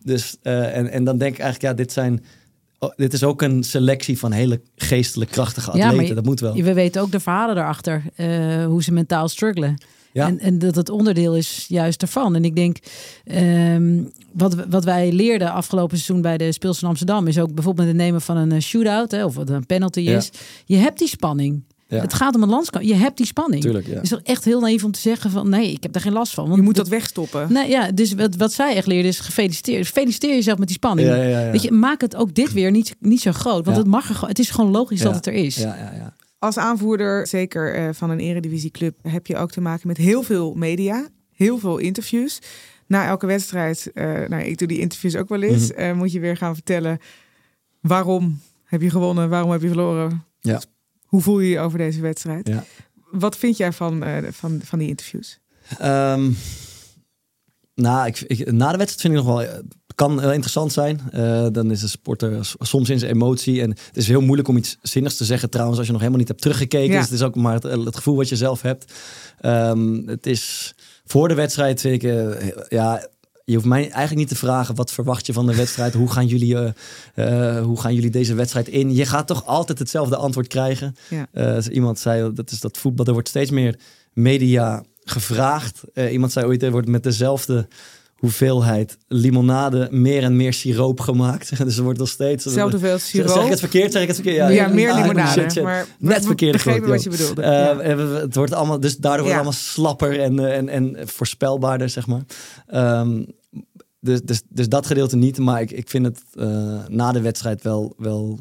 [0.03, 2.23] Dus, eh, en, en dan denk ik eigenlijk, ja, dit zijn...
[2.79, 6.07] oh, dit is ook een selectie van hele geestelijk krachtige Ja, atleten.
[6.07, 6.53] je- dat moet wel.
[6.53, 9.81] We weten ook de verhalen daarachter, eh, hoe ze mentaal struggelen.
[10.19, 10.27] Ja.
[10.27, 12.35] En, en dat het onderdeel is juist daarvan.
[12.35, 12.77] En ik denk,
[13.25, 14.03] ehm,
[14.33, 17.27] wat, wat wij leerden afgelopen seizoen bij de Speels van Amsterdam...
[17.27, 19.99] is ook bijvoorbeeld met het nemen van een eh, shootout, hè, of wat een penalty
[19.99, 20.17] Ja.
[20.17, 20.29] is.
[20.65, 21.63] Je hebt die spanning.
[21.87, 22.01] Ja.
[22.01, 22.85] Het gaat om een landskamp.
[22.85, 23.61] Je hebt die spanning.
[23.61, 24.01] Tuurlijk, ja.
[24.01, 25.49] Is toch echt heel naïef om te zeggen van...
[25.49, 26.43] nee, ik heb daar geen last van.
[26.45, 27.53] Want Je moet dat wegstoppen.
[27.53, 29.87] Nee, ja, dus wat, wat zij echt leerde is gefeliciteerd.
[29.87, 31.07] Feliciteer jezelf met die spanning.
[31.07, 31.51] Ja, ja, ja.
[31.51, 33.65] Weet je, maak het ook dit weer niet, niet zo groot.
[33.65, 33.83] Want Ja.
[33.83, 34.27] het mag er.
[34.27, 35.05] Het is gewoon logisch Ja.
[35.05, 35.55] dat het er is.
[35.55, 36.13] Ja, ja, ja.
[36.39, 40.53] Als aanvoerder, zeker eh, van een eredivisieclub, heb je ook te maken met heel veel
[40.53, 42.39] media, heel veel interviews.
[42.87, 45.79] Na elke wedstrijd, eh, nou, ik doe die interviews ook wel eens, Mhm.
[45.79, 46.99] eh, moet je weer gaan vertellen
[47.81, 50.23] waarom heb je gewonnen, waarom heb je verloren.
[50.39, 50.61] Ja.
[51.05, 52.47] Hoe voel je je over deze wedstrijd?
[52.47, 52.63] Ja.
[53.11, 55.39] Wat vind jij van, van, van die interviews?
[57.75, 59.61] Nou, ik, ik- na de wedstrijd vind ik nog wel.
[59.99, 61.01] Kan interessant zijn.
[61.11, 63.61] Eh, dan is de sporter soms in zijn emotie.
[63.61, 66.21] En het is heel moeilijk om iets zinnigs te zeggen trouwens als je nog helemaal
[66.21, 66.93] niet hebt teruggekeken.
[66.93, 66.99] Ja.
[66.99, 68.93] Dus het is ook maar het, het gevoel wat je zelf hebt.
[69.39, 70.75] Ehm, het is
[71.05, 73.07] voor de wedstrijd vind ik, eh, ja,
[73.45, 75.93] je hoeft mij eigenlijk niet te vragen wat verwacht je van de wedstrijd.
[75.93, 78.95] Hoe gaan jullie, eh, hoe gaan jullie deze wedstrijd in?
[78.95, 80.95] Je gaat toch altijd hetzelfde antwoord krijgen.
[81.09, 81.27] Ja.
[81.53, 83.79] Dus iemand zei, dat is dat voetbal, er wordt steeds meer
[84.13, 85.81] media gevraagd.
[86.11, 87.67] Iemand zei ooit, er wordt met dezelfde
[88.19, 91.57] hoeveelheid limonade meer en meer siroop gemaakt.
[91.65, 92.43] dus er wordt nog steeds...
[92.43, 93.43] Hetzelfde veel Zeg siroop.
[93.43, 93.91] ik het verkeerd?
[93.91, 94.53] Zeg ik het verkeerd?
[94.53, 95.41] Ja, meer limonade.
[95.41, 95.63] shit, shit.
[95.63, 97.41] Maar Net we verkeerde begrepen wat je bedoelde.
[97.41, 97.97] Eh, Ja.
[97.97, 102.07] Het wordt allemaal, dus daardoor wordt het allemaal slapper en, eh, en, en voorspelbaarder, zeg
[102.07, 102.23] maar.
[102.67, 103.23] Ehm,
[103.99, 107.63] dus, dus, dus dat gedeelte niet, maar ik, ik vind het eh, na de wedstrijd
[107.63, 108.39] wel, wel,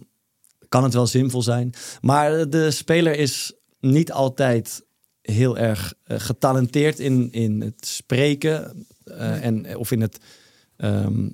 [0.68, 1.74] kan het wel zinvol zijn.
[2.00, 4.86] Maar de speler is niet altijd
[5.22, 10.18] heel erg getalenteerd in, in het spreken eh, en, of in het
[10.76, 11.28] ehm,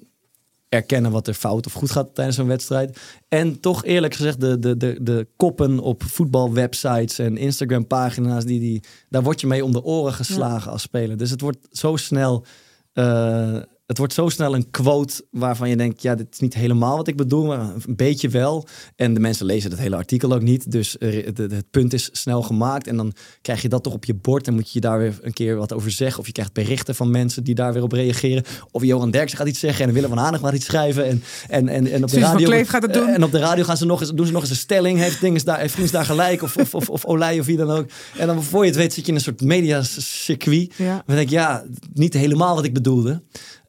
[0.68, 2.99] erkennen wat er fout of goed gaat tijdens een wedstrijd.
[3.29, 8.83] En toch eerlijk gezegd, de, de, de, de koppen op voetbalwebsites en Instagram-pagina's, die, die,
[9.09, 11.16] daar word je mee om de oren geslagen als speler.
[11.16, 12.45] Dus het wordt zo snel.
[12.93, 13.57] eh,
[13.87, 17.09] het wordt zo snel een quote waarvan je denkt, ja, dit is niet helemaal wat
[17.09, 18.66] ik bedoel, maar een beetje wel.
[18.97, 22.87] En de mensen lezen het hele artikel ook niet, dus het, punt is snel gemaakt.
[22.87, 23.12] En dan
[23.43, 25.72] krijg je dat toch op je bord en moet je daar weer een keer wat
[25.72, 26.20] over zeggen.
[26.20, 28.45] Of je krijgt berichten van mensen die daar weer op reageren.
[28.70, 31.05] Of Johan Derksen gaat iets zeggen en Willem van Hanegem gaat iets schrijven.
[31.05, 32.49] En, en, en, en op de radio...
[32.49, 33.09] Kleef gaat het doen.
[33.09, 34.99] En op de radio gaan ze nog eens, doen ze nog eens een stelling.
[34.99, 36.43] Heeft, Dinges daar, heeft daar gelijk?
[36.43, 37.87] Of, of, of, of Olij of wie dan ook.
[38.16, 40.74] En dan voor je het weet zit je in een soort mediacircuit.
[40.76, 41.03] Ja.
[41.07, 43.22] Dan denk ik, ja, niet helemaal wat ik bedoelde.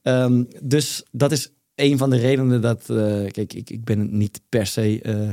[0.05, 2.89] Ehm, dus dat is een van de redenen dat...
[2.89, 2.95] eh,
[3.31, 5.29] kijk, ik, ik ben niet per se eh,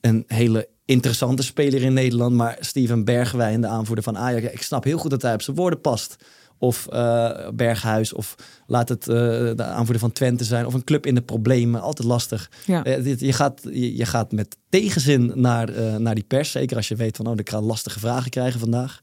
[0.00, 2.34] een hele interessante speler in Nederland.
[2.36, 4.52] Maar Steven Bergwijn, de aanvoerder van Ajax...
[4.52, 6.16] Ik snap heel goed dat hij op zijn woorden past.
[6.58, 8.34] Of eh, Berghuis, of
[8.66, 10.66] laat het de aanvoerder van Twente zijn.
[10.66, 12.50] Of een club in de problemen, altijd lastig.
[12.66, 12.82] Ja.
[12.82, 16.50] Dit- je, gaat, je, je gaat met tegenzin naar, naar die pers.
[16.50, 19.00] Zeker als je weet van, oh, ik ga lastige vragen krijgen vandaag.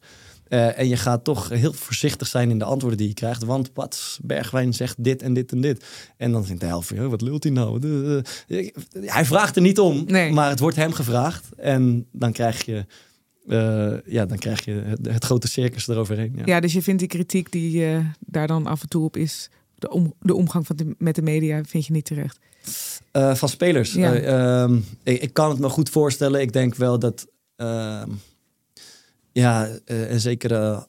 [0.49, 3.43] Eh, en je gaat toch heel voorzichtig zijn in de antwoorden die je krijgt.
[3.43, 5.85] Want wat Bergwijn zegt dit en dit en dit.
[6.17, 7.79] En dan denkt de helft van, "Oh, wat lult hij nou?
[7.79, 8.71] De- de-
[9.05, 10.31] hij vraagt er niet om, Nee.
[10.31, 11.45] maar het wordt hem gevraagd.
[11.57, 12.85] En dan krijg je,
[13.47, 16.33] eh, ja, dan krijg je het, het grote circus eroverheen.
[16.35, 16.41] Ja.
[16.45, 19.49] Ja, dus je vindt die kritiek die eh, daar dan af en toe op is,
[19.75, 22.39] de, om, de omgang van de, met de media, vind je niet terecht.
[23.11, 23.93] Eh, van spelers.
[23.93, 24.13] Ja.
[24.13, 26.41] Eh, ehm, ik, ik kan het me goed voorstellen.
[26.41, 28.09] Ik denk wel dat ehm,
[29.39, 30.87] ja, eh, een zekere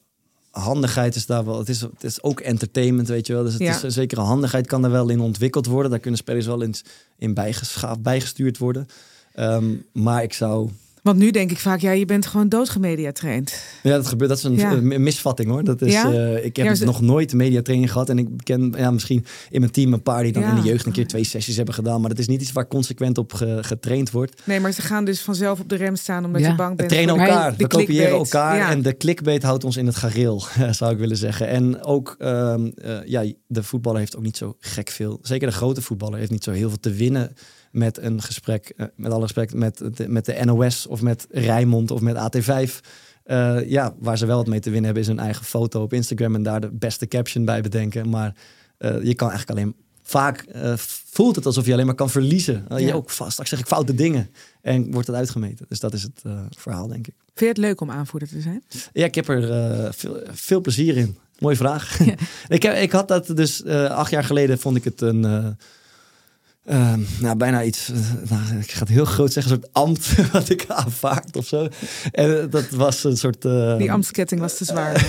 [0.51, 1.59] handigheid is daar wel.
[1.59, 3.43] Het is, het is ook entertainment, weet je wel.
[3.43, 3.77] Dus het Ja.
[3.77, 5.91] is een zekere handigheid kan er wel in ontwikkeld worden.
[5.91, 6.75] Daar kunnen spelers wel in,
[7.19, 8.87] in bijgeschaafd, bijgestuurd worden.
[9.35, 10.71] Ehm, maar ik zou
[11.03, 13.63] Want nu denk ik vaak, ja, je bent gewoon doodgemediatraind.
[13.83, 14.29] Ja, dat gebeurt.
[14.31, 14.99] Dat is een, Ja.
[14.99, 15.65] misvatting hoor.
[15.65, 16.13] Dat is, Ja?
[16.13, 18.09] eh, ik heb Ja, ze- nog nooit mediatraining gehad.
[18.09, 20.49] En ik ken ja, misschien in mijn team een paar die dan Ja.
[20.57, 22.01] in de jeugd een keer twee sessies hebben gedaan.
[22.01, 24.43] Maar dat is niet iets waar consequent op ge- getraind wordt.
[24.45, 26.49] Nee, maar ze gaan dus vanzelf op de rem staan omdat Ja.
[26.49, 26.89] je bang We bent.
[26.89, 27.55] trainen voor elkaar.
[27.57, 28.57] We kopiëren elkaar.
[28.57, 28.71] Ja.
[28.71, 31.49] En de clickbait houdt ons in het gareel, zou ik willen zeggen.
[31.49, 35.19] En ook, ehm, eh, ja, de voetballer heeft ook niet zo gek veel.
[35.23, 37.33] Zeker de grote voetballer heeft niet zo heel veel te winnen
[37.71, 41.91] met een gesprek, eh, met alle respect, met de, met de NOS of met Rijnmond
[41.91, 42.81] of met AT5.
[43.25, 45.93] Eh, ja, waar ze wel wat mee te winnen hebben is hun eigen foto op
[45.93, 48.09] Instagram en daar de beste caption bij bedenken.
[48.09, 48.35] Maar
[48.79, 50.47] eh, je kan eigenlijk alleen vaak
[51.11, 52.65] voelt het alsof je alleen maar kan verliezen.
[52.77, 54.31] Je ook vast, straks zeg ik foute dingen
[54.63, 55.67] en wordt het uitgemeten.
[55.69, 56.23] Dus dat is het
[56.57, 57.15] verhaal, denk ik.
[57.25, 58.63] Vind je het leuk om aanvoerder te zijn?
[58.93, 61.19] Ja, ik heb er veel, veel plezier in.
[61.39, 62.01] Mooie vraag.
[62.49, 65.57] ik, heb, ik had dat dus acht jaar geleden vond ik het een.
[66.71, 67.91] Eh, eh, nou, bijna iets.
[67.91, 71.47] eh, nou, ik ga het heel groot zeggen, een soort ambt wat ik aanvaard of
[71.47, 71.69] zo.
[72.13, 73.45] En eh, dat was een soort.
[73.45, 75.07] eh, Die ambtsketting was te zwaar.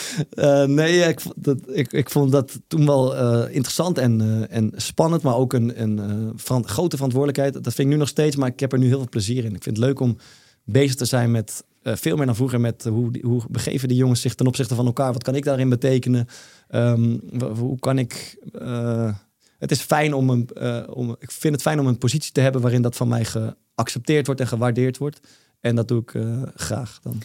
[0.68, 3.14] nee, ik, vond dat, ik, ik vond dat toen wel
[3.46, 7.64] interessant en, en spannend, maar ook een, een veran- grote verantwoordelijkheid.
[7.64, 9.54] Dat vind ik nu nog steeds, maar ik heb er nu heel veel plezier in.
[9.54, 10.16] Ik vind het leuk om
[10.64, 14.34] bezig te zijn met veel meer dan vroeger met hoe, hoe begeven die jongens zich
[14.34, 15.12] ten opzichte van elkaar.
[15.12, 16.26] Wat kan ik daarin betekenen?
[16.68, 17.16] Ehm,
[17.58, 18.36] hoe kan ik.
[19.58, 20.48] Het is fijn om een.
[20.54, 23.24] eh, om, ik vind het fijn om een positie te hebben waarin dat van mij
[23.24, 25.20] geaccepteerd wordt en gewaardeerd wordt.
[25.60, 27.22] En dat doe ik eh, graag dan.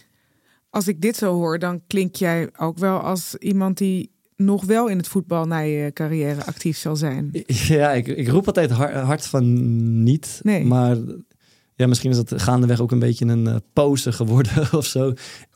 [0.70, 4.88] Als ik dit zo hoor, dan klink jij ook wel als iemand die nog wel
[4.88, 7.32] in het voetbal na je carrière actief zal zijn.
[7.68, 10.40] Ja, ik, ik roep altijd har- hard van niet.
[10.44, 10.64] Nee.
[10.66, 10.98] Maar
[11.76, 15.14] ja, misschien is dat gaandeweg ook een beetje een eh, pose geworden of zo.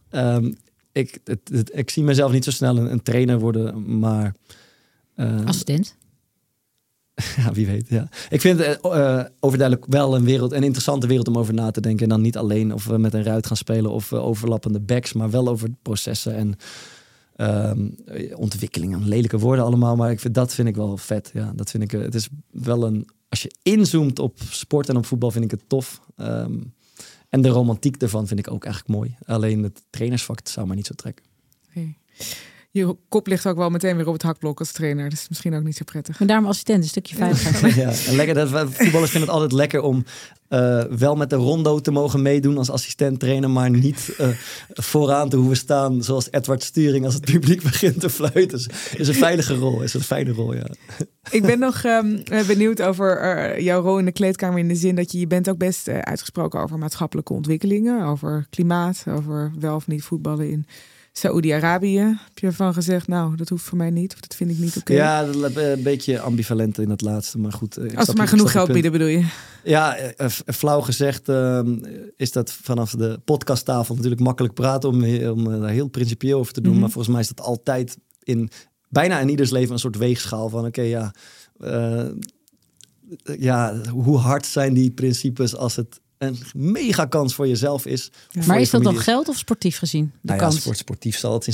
[0.09, 0.51] Ehm,
[0.91, 4.35] ik, het, het- ik zie mezelf niet zo snel een, een trainer worden, maar...
[5.15, 5.95] eh, Assistent.
[7.43, 8.09] ja, wie weet, ja.
[8.29, 11.71] Ik vind het eh, eh, overduidelijk wel een wereld, een interessante wereld om over na
[11.71, 12.03] te denken.
[12.03, 15.13] En dan niet alleen of we met een ruit gaan spelen of eh, overlappende backs,
[15.13, 16.55] maar wel over processen en
[17.35, 19.07] ehm, eh, ontwikkelingen.
[19.07, 21.31] Lelijke woorden allemaal, maar ik vind, dat vind ik wel vet.
[21.33, 25.05] Ja, dat vind ik, het is wel een, als je inzoomt op sport en op
[25.05, 26.01] voetbal, vind ik het tof.
[26.15, 26.57] Ehm,
[27.29, 29.15] en de romantiek ervan vind ik ook eigenlijk mooi.
[29.25, 31.25] Alleen het trainersvak zou mij niet zo trekken.
[32.75, 35.09] Je kop ligt ook wel meteen weer op het hakblok als trainer.
[35.09, 36.19] Dus misschien ook niet zo prettig.
[36.19, 37.75] Maar daarom assistent, een stukje veiligheid.
[37.83, 40.03] Ja, en lekker, dat, voetballers vinden het altijd lekker om
[40.47, 44.27] eh, wel met de rondo te mogen meedoen als assistent trainer, maar niet eh,
[44.69, 48.57] vooraan te hoeven staan zoals Edward Sturing als het publiek begint te fluiten.
[48.57, 48.67] Is,
[48.97, 50.67] is een veilige rol, is een fijne rol, ja.
[51.31, 54.59] Ik ben nog ehm, eh, benieuwd over eh, jouw rol in de kleedkamer.
[54.59, 58.05] In de zin dat je, je bent ook best uitgesproken over maatschappelijke ontwikkelingen.
[58.05, 60.65] Over klimaat, over wel of niet voetballen in
[61.19, 61.97] Saoedi-Arabië.
[61.99, 64.13] Heb je ervan gezegd, nou, dat hoeft voor mij niet.
[64.13, 64.93] Of dat vind ik niet oké.
[64.93, 67.77] Ja, dat- een beetje ambivalent in het laatste, maar goed.
[67.77, 69.27] eh, ik Als ze maar je- genoeg geld bieden, bedoel je?
[69.63, 71.77] Ja, eh, f- flauw gezegd ehm,
[72.17, 76.53] is dat vanaf de podcasttafel natuurlijk makkelijk praten om, om eh, daar heel principieel over
[76.53, 76.71] te doen.
[76.71, 76.81] Mhm.
[76.81, 78.49] Maar volgens mij is dat altijd in
[78.89, 81.13] bijna in ieders leven een soort weegschaal van oké, ja,
[81.59, 82.05] eh,
[83.39, 88.09] ja, hoe hard zijn die principes als het een mega kans voor jezelf is.
[88.29, 90.05] voor Maar je is dat dan geld of sportief gezien?
[90.05, 90.59] De Nou ja, kans.
[90.61, 91.53] sport, sportief zal het in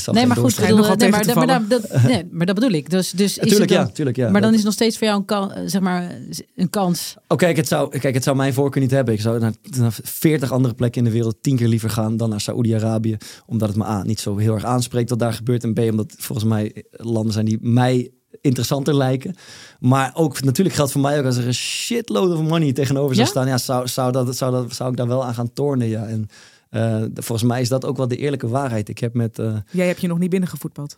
[0.00, 2.90] zal nee, maar goed, bedoel, nee, maar, dat, dat- nee, maar dat bedoel ik.
[2.90, 4.22] Dus, dus is het Tuurlijk, dan, ja, tuurlijk, ja.
[4.30, 6.18] maar dan Dat- is het nog steeds voor jou een, kan, zeg maar,
[6.56, 7.14] een kans.
[7.28, 9.14] Oh, kijk, het zou, kijk, het zou mijn voorkeur niet hebben.
[9.14, 12.28] Ik zou naar, naar 40 andere plekken in de wereld tien keer liever gaan dan
[12.30, 13.16] naar Saoedi-Arabië.
[13.46, 15.64] Omdat het me A, niet zo heel erg aanspreekt wat daar gebeurt.
[15.64, 18.10] En B, omdat volgens mij landen zijn die mij
[18.40, 19.34] interessanter lijken.
[19.80, 23.26] Maar ook natuurlijk geldt voor mij ook als er een shitload of money tegenover zou
[23.26, 23.32] Ja?
[23.32, 23.46] staan.
[23.46, 25.88] Ja, zou, zou, dat, zou, dat, zou ik daar wel aan gaan tornen.
[25.88, 26.06] Ja.
[26.06, 26.28] En
[26.70, 28.88] eh, volgens mij is dat ook wel de eerlijke waarheid.
[28.88, 29.38] Ik heb met...
[29.38, 30.96] eh, Jij hebt je nog niet binnengevoetbald.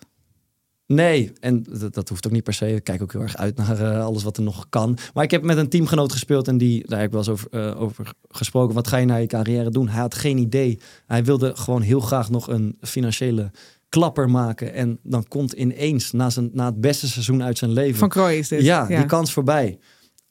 [0.87, 2.75] Nee, en dat, dat hoeft ook niet per se.
[2.75, 4.99] Ik kijk ook heel erg uit naar eh, alles wat er nog kan.
[5.15, 7.77] Maar ik heb met een teamgenoot gespeeld en die, daar heb ik wel eens over,
[7.77, 8.75] over gesproken.
[8.75, 9.89] Wat ga je na je carrière doen?
[9.89, 10.79] Hij had geen idee.
[11.07, 13.51] Hij wilde gewoon heel graag nog een financiële
[13.89, 14.73] klapper maken.
[14.73, 17.99] En dan komt ineens, na, zijn, na het beste seizoen uit zijn leven...
[17.99, 18.63] Van Krooi is dit.
[18.63, 19.79] Ja, die kans voorbij.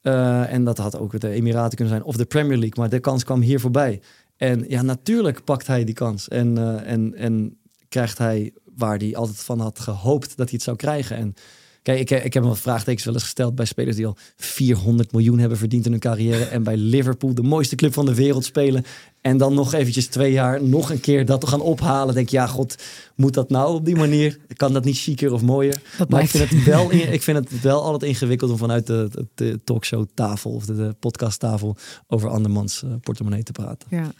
[0.00, 3.00] Eh, en dat had ook de Emiraten kunnen zijn of de Premier League, maar de
[3.00, 4.00] kans kwam hier voorbij.
[4.36, 9.16] En ja, natuurlijk pakt hij die kans en, eh, en, en krijgt hij waar hij
[9.16, 11.16] altijd van had gehoopt dat hij het zou krijgen.
[11.16, 11.34] En
[11.82, 15.38] kijk, ik, ik heb wat vraagtekens wel eens gesteld bij spelers die al 400 miljoen
[15.38, 18.84] hebben verdiend in hun carrière en bij Liverpool, de mooiste club van de wereld, spelen.
[19.20, 22.14] En dan nog eventjes twee jaar nog een keer dat te gaan ophalen.
[22.14, 22.82] Denk je, ja, god,
[23.14, 24.38] moet dat nou op die manier?
[24.56, 25.82] Kan dat niet chiquer of mooier?
[25.98, 29.08] Dat Maar ik vind, het wel, ik vind het wel altijd ingewikkeld om vanuit de,
[29.10, 31.76] de, de talkshowtafel of de, de podcasttafel
[32.06, 33.88] over andermans eh, portemonnee te praten.
[33.90, 34.12] Ja.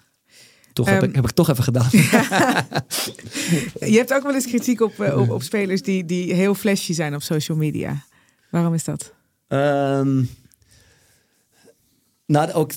[0.72, 1.88] Toch heb, Ehm, ik, heb ik toch even gedaan.
[3.92, 6.92] Je hebt ook wel eens kritiek op, eh, op, op spelers die, die heel flashy
[6.92, 8.02] zijn op social media.
[8.50, 9.12] Waarom is dat?
[9.48, 10.22] Ehm,
[12.26, 12.72] nou, ook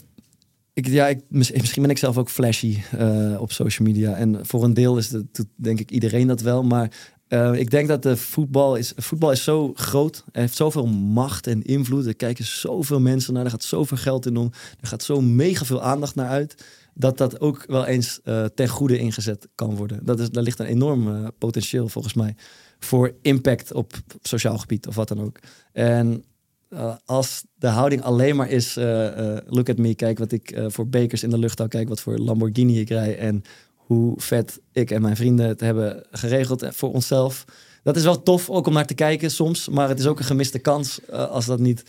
[0.74, 4.14] ik, ja, ik, mis- misschien ben ik zelf ook flashy eh, op social media.
[4.16, 6.64] En voor een deel is dat, denk ik iedereen dat wel.
[6.64, 6.92] Maar
[7.28, 10.24] eh, ik denk dat de voetbal is, voetbal is zo groot.
[10.32, 12.06] Er heeft zoveel macht en invloed.
[12.06, 13.44] Er kijken zoveel mensen naar.
[13.46, 14.52] Er gaat zoveel geld in om.
[14.82, 16.64] Er gaat zo mega veel aandacht naar uit.
[16.94, 20.06] Dat dat ook wel eens eh, ten goede ingezet kan worden.
[20.06, 22.36] Dat is, daar ligt een enorm eh, potentieel volgens mij.
[22.80, 25.40] Voor impact op sociaal gebied of wat dan ook.
[25.72, 26.24] En
[26.70, 30.62] uh, als de houding alleen maar is, uh, uh, look at me, kijk wat ik
[30.68, 33.42] voor bekers in de lucht hou, kijk wat voor Lamborghini ik rij en
[33.76, 37.46] hoe vet ik en mijn vrienden het hebben geregeld voor onszelf.
[37.84, 40.26] Dat is wel tof ook om naar te kijken soms, maar het is ook een
[40.26, 41.84] gemiste kans als, dat niet,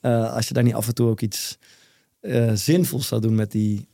[0.00, 1.58] als je daar niet af en toe ook iets
[2.54, 3.87] zinvols zou doen met, die,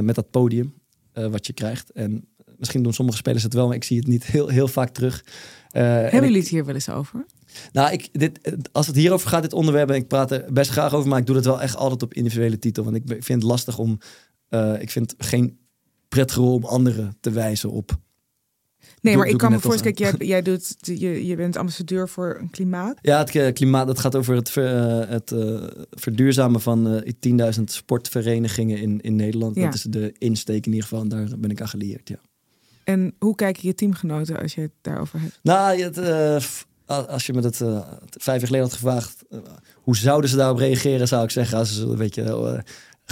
[0.00, 0.74] met dat podium
[1.12, 1.90] wat je krijgt.
[1.92, 4.90] En misschien doen sommige spelers het wel, maar ik zie het niet heel, heel vaak
[4.90, 5.24] terug.
[5.68, 7.26] Hebben jullie het hier wel eens over?
[7.72, 10.94] Nou, ik, dit, als het hierover gaat, dit onderwerp, en ik praat er best graag
[10.94, 12.84] over, maar ik doe het wel echt altijd op individuele titel.
[12.84, 13.98] Want ik vind het lastig om,
[14.78, 15.58] ik vind geen
[16.08, 17.98] prettige rol om anderen te wijzen op.
[19.02, 22.36] Nee, Doe- maar ik kan me voorstellen, jij, jij doet, je, je bent ambassadeur voor
[22.40, 22.98] een klimaat.
[23.02, 27.52] Ja, het eh, klimaat, dat gaat over het, ver- eh, het eh, verduurzamen van eh
[27.58, 29.54] 10.000 sportverenigingen in, in Nederland.
[29.56, 29.64] Ja.
[29.64, 32.18] Dat is de insteek in ieder geval, en daar ben ik aan gelieerd, ja.
[32.84, 35.38] En hoe kijken je teamgenoten als je het daarover hebt?
[35.42, 35.98] Nou, het,
[36.86, 37.80] als je me dat eh,
[38.10, 39.24] vijf jaar geleden had gevraagd,
[39.74, 42.62] hoe zouden ze daarop reageren, zou ik zeggen, als ze een beetje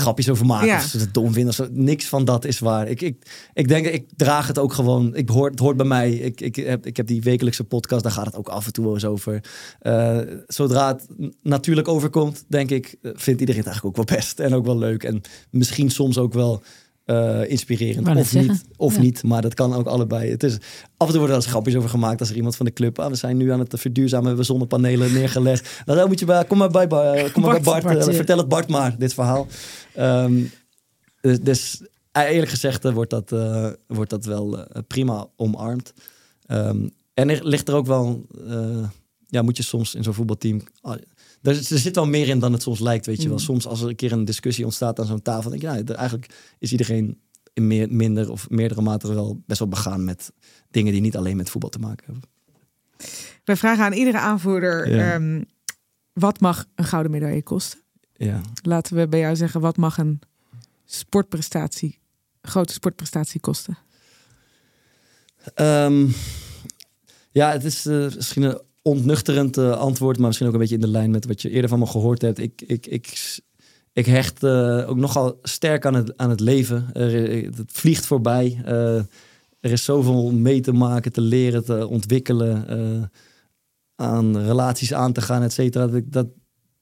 [0.01, 0.77] grapjes over maken, Ja.
[0.77, 1.55] of ze het dom vinden.
[1.61, 1.69] Of.
[1.71, 2.89] Niks van dat is waar.
[2.89, 5.15] Ik, ik, ik denk, ik draag het ook gewoon.
[5.15, 6.13] Ik hoor, het hoort bij mij.
[6.13, 8.85] Ik, ik, heb, ik heb die wekelijkse podcast, daar gaat het ook af en toe
[8.85, 9.45] wel eens over.
[9.79, 11.07] Eh, zodra het
[11.43, 14.79] natuurlijk overkomt, denk ik, eh, vindt iedereen het eigenlijk ook wel best en ook wel
[14.79, 15.03] leuk.
[15.05, 15.21] En
[15.51, 16.63] misschien soms ook wel
[17.07, 18.09] eh, inspirerend.
[18.17, 19.01] Of niet, of Ja.
[19.01, 20.31] niet, maar dat kan ook allebei.
[20.31, 20.55] Het is,
[20.97, 22.99] af en toe worden er eens grapjes over gemaakt als er iemand van de club.
[22.99, 25.69] Ah, we zijn nu aan het verduurzamen, we hebben zonnepanelen neergelegd.
[25.87, 28.09] Nou, dan moet je bij, kom maar bij, Bar- kom maar bij Bart, Bart, Bart,
[28.09, 29.47] eh, vertel het Bart maar, dit verhaal.
[29.95, 30.43] Ehm,
[31.21, 31.83] dus, dus
[32.13, 35.93] eerlijk gezegd eh, wordt, dat, eh, wordt dat wel eh, prima omarmd.
[36.47, 38.89] Ehm, en er ligt er ook wel, eh,
[39.27, 40.61] ja, moet je soms in zo'n voetbalteam.
[41.47, 43.37] Er, er zit wel meer in dan het soms lijkt, weet je wel.
[43.39, 43.43] Mm.
[43.45, 46.31] Soms als er een keer een discussie ontstaat aan zo'n tafel, denk je, nou, eigenlijk
[46.59, 47.21] is iedereen
[47.53, 50.33] in meer, minder of meerdere mate wel best wel begaan met
[50.71, 52.25] dingen die niet alleen met voetbal te maken hebben.
[53.45, 55.13] Wij vragen aan iedere aanvoerder, Ja.
[55.15, 55.43] ehm,
[56.13, 57.81] wat mag een gouden medaille kosten?
[58.17, 58.41] Ja.
[58.63, 60.21] Laten we bij jou zeggen, wat mag een
[60.85, 61.99] sportprestatie,
[62.43, 63.79] grote sportprestatie kosten?
[65.55, 66.07] Ehm,
[67.31, 70.81] ja, het is eh, misschien een ontnuchterend eh, antwoord, maar misschien ook een beetje in
[70.81, 72.39] de lijn met wat je eerder van me gehoord hebt.
[72.39, 73.39] Ik, ik, ik,
[73.93, 76.91] ik hecht eh, ook nogal sterk aan het, aan het leven.
[76.93, 78.61] Er, het vliegt voorbij.
[78.65, 78.97] Eh,
[79.61, 83.03] er is zoveel mee te maken, te leren, te ontwikkelen, eh,
[83.95, 85.87] aan relaties aan te gaan, et cetera.
[85.87, 86.27] Dat, dat,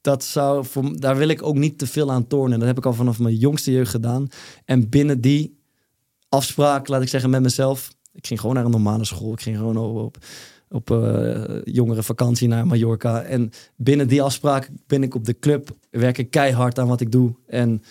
[0.00, 2.58] dat zou, voor, daar wil ik ook niet te veel aan tornen.
[2.58, 4.28] Dat heb ik al vanaf mijn jongste jeugd gedaan.
[4.64, 5.58] En binnen die
[6.28, 7.94] afspraak, laat ik zeggen, met mezelf.
[8.12, 9.32] Ik ging gewoon naar een normale school.
[9.32, 10.18] Ik ging gewoon op,
[10.74, 13.22] op eh, jongere vakantie naar Mallorca.
[13.22, 15.76] En binnen die afspraak ben ik op de club.
[15.90, 17.34] Werk ik keihard aan wat ik doe.
[17.46, 17.82] En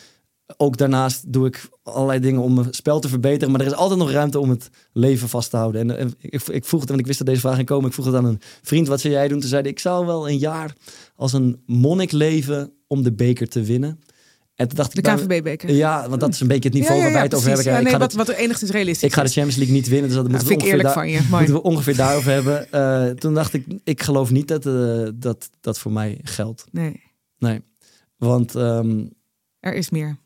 [0.58, 3.52] ook daarnaast doe ik allerlei dingen om mijn spel te verbeteren.
[3.52, 5.98] Maar er is altijd nog ruimte om het leven vast te houden.
[5.98, 7.88] En, ik, ik vroeg het, want ik wist dat deze vraag ging komen.
[7.88, 9.40] Ik vroeg het aan een vriend, wat zou jij doen?
[9.40, 10.76] Toen zei ik zou wel een jaar
[11.16, 14.00] als een monnik leven om de beker te winnen.
[14.56, 15.06] En toen dacht De ik...
[15.06, 15.72] nou, KVB-beker.
[15.72, 17.82] ja, want dat is een beetje het niveau waar wij het over hebben.
[17.82, 19.30] ik, ga wat, de, wat enigszins realistisch ik ga de.
[19.30, 21.22] Champions League niet winnen, dus dat Ja, moeten, we vind ik ongeveer van je.
[21.30, 22.72] Moeten we ongeveer daarover hebben.
[22.72, 26.66] Eh, toen dacht ik, ik geloof niet dat eh, dat, dat voor mij geldt.
[26.72, 27.04] Nee,
[27.38, 27.62] Nee,
[28.18, 29.06] want ehm,
[29.60, 30.18] er is meer.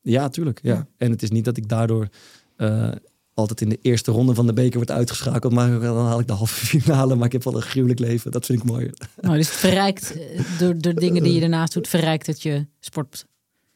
[0.00, 0.60] ja, tuurlijk.
[0.62, 0.74] Ja.
[0.74, 0.86] Ja.
[0.96, 2.08] En het is niet dat ik daardoor
[2.56, 2.90] eh,
[3.34, 6.32] altijd in de eerste ronde van de beker word uitgeschakeld, maar dan haal ik de
[6.32, 7.14] halve finale.
[7.14, 8.30] Maar ik heb wel een gruwelijk leven.
[8.30, 8.90] Dat vind ik mooi.
[9.20, 10.16] Nou, dus het verrijkt,
[10.58, 13.26] door de dingen die je daarnaast doet, verrijkt het je sport.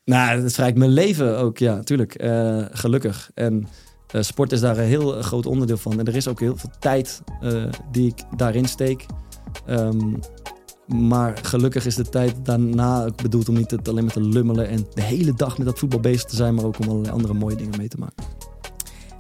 [0.05, 2.15] Nou, dat verrijkt mijn leven ook, ja, tuurlijk.
[2.15, 3.31] Eh, gelukkig.
[3.35, 3.67] En
[4.07, 5.99] eh, sport is daar een heel groot onderdeel van.
[5.99, 9.07] En er is ook heel veel tijd eh, die ik daarin steek.
[9.67, 10.15] Ehm,
[10.87, 14.87] maar gelukkig is de tijd daarna ook bedoeld om niet alleen maar te lummelen en
[14.95, 17.57] de hele dag met dat voetbal bezig te zijn, maar ook om allerlei andere mooie
[17.57, 18.25] dingen mee te maken.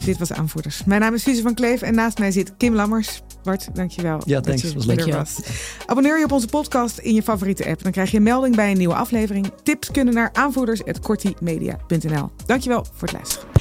[0.04, 0.84] Dit was Aanvoerders.
[0.84, 3.22] Mijn naam is Suze van Kleef en naast mij zit Kim Lammers.
[3.42, 4.22] Bart, dankjewel.
[4.24, 4.62] Ja, dat thanks.
[4.62, 5.00] je Was leuk.
[5.00, 5.38] er was.
[5.86, 7.82] Abonneer je op onze podcast in je favoriete app.
[7.82, 9.52] Dan krijg je een melding bij een nieuwe aflevering.
[9.62, 12.30] Tips kunnen naar aanvoerders.kortimedia.nl.
[12.46, 13.53] Dankjewel voor het luisteren.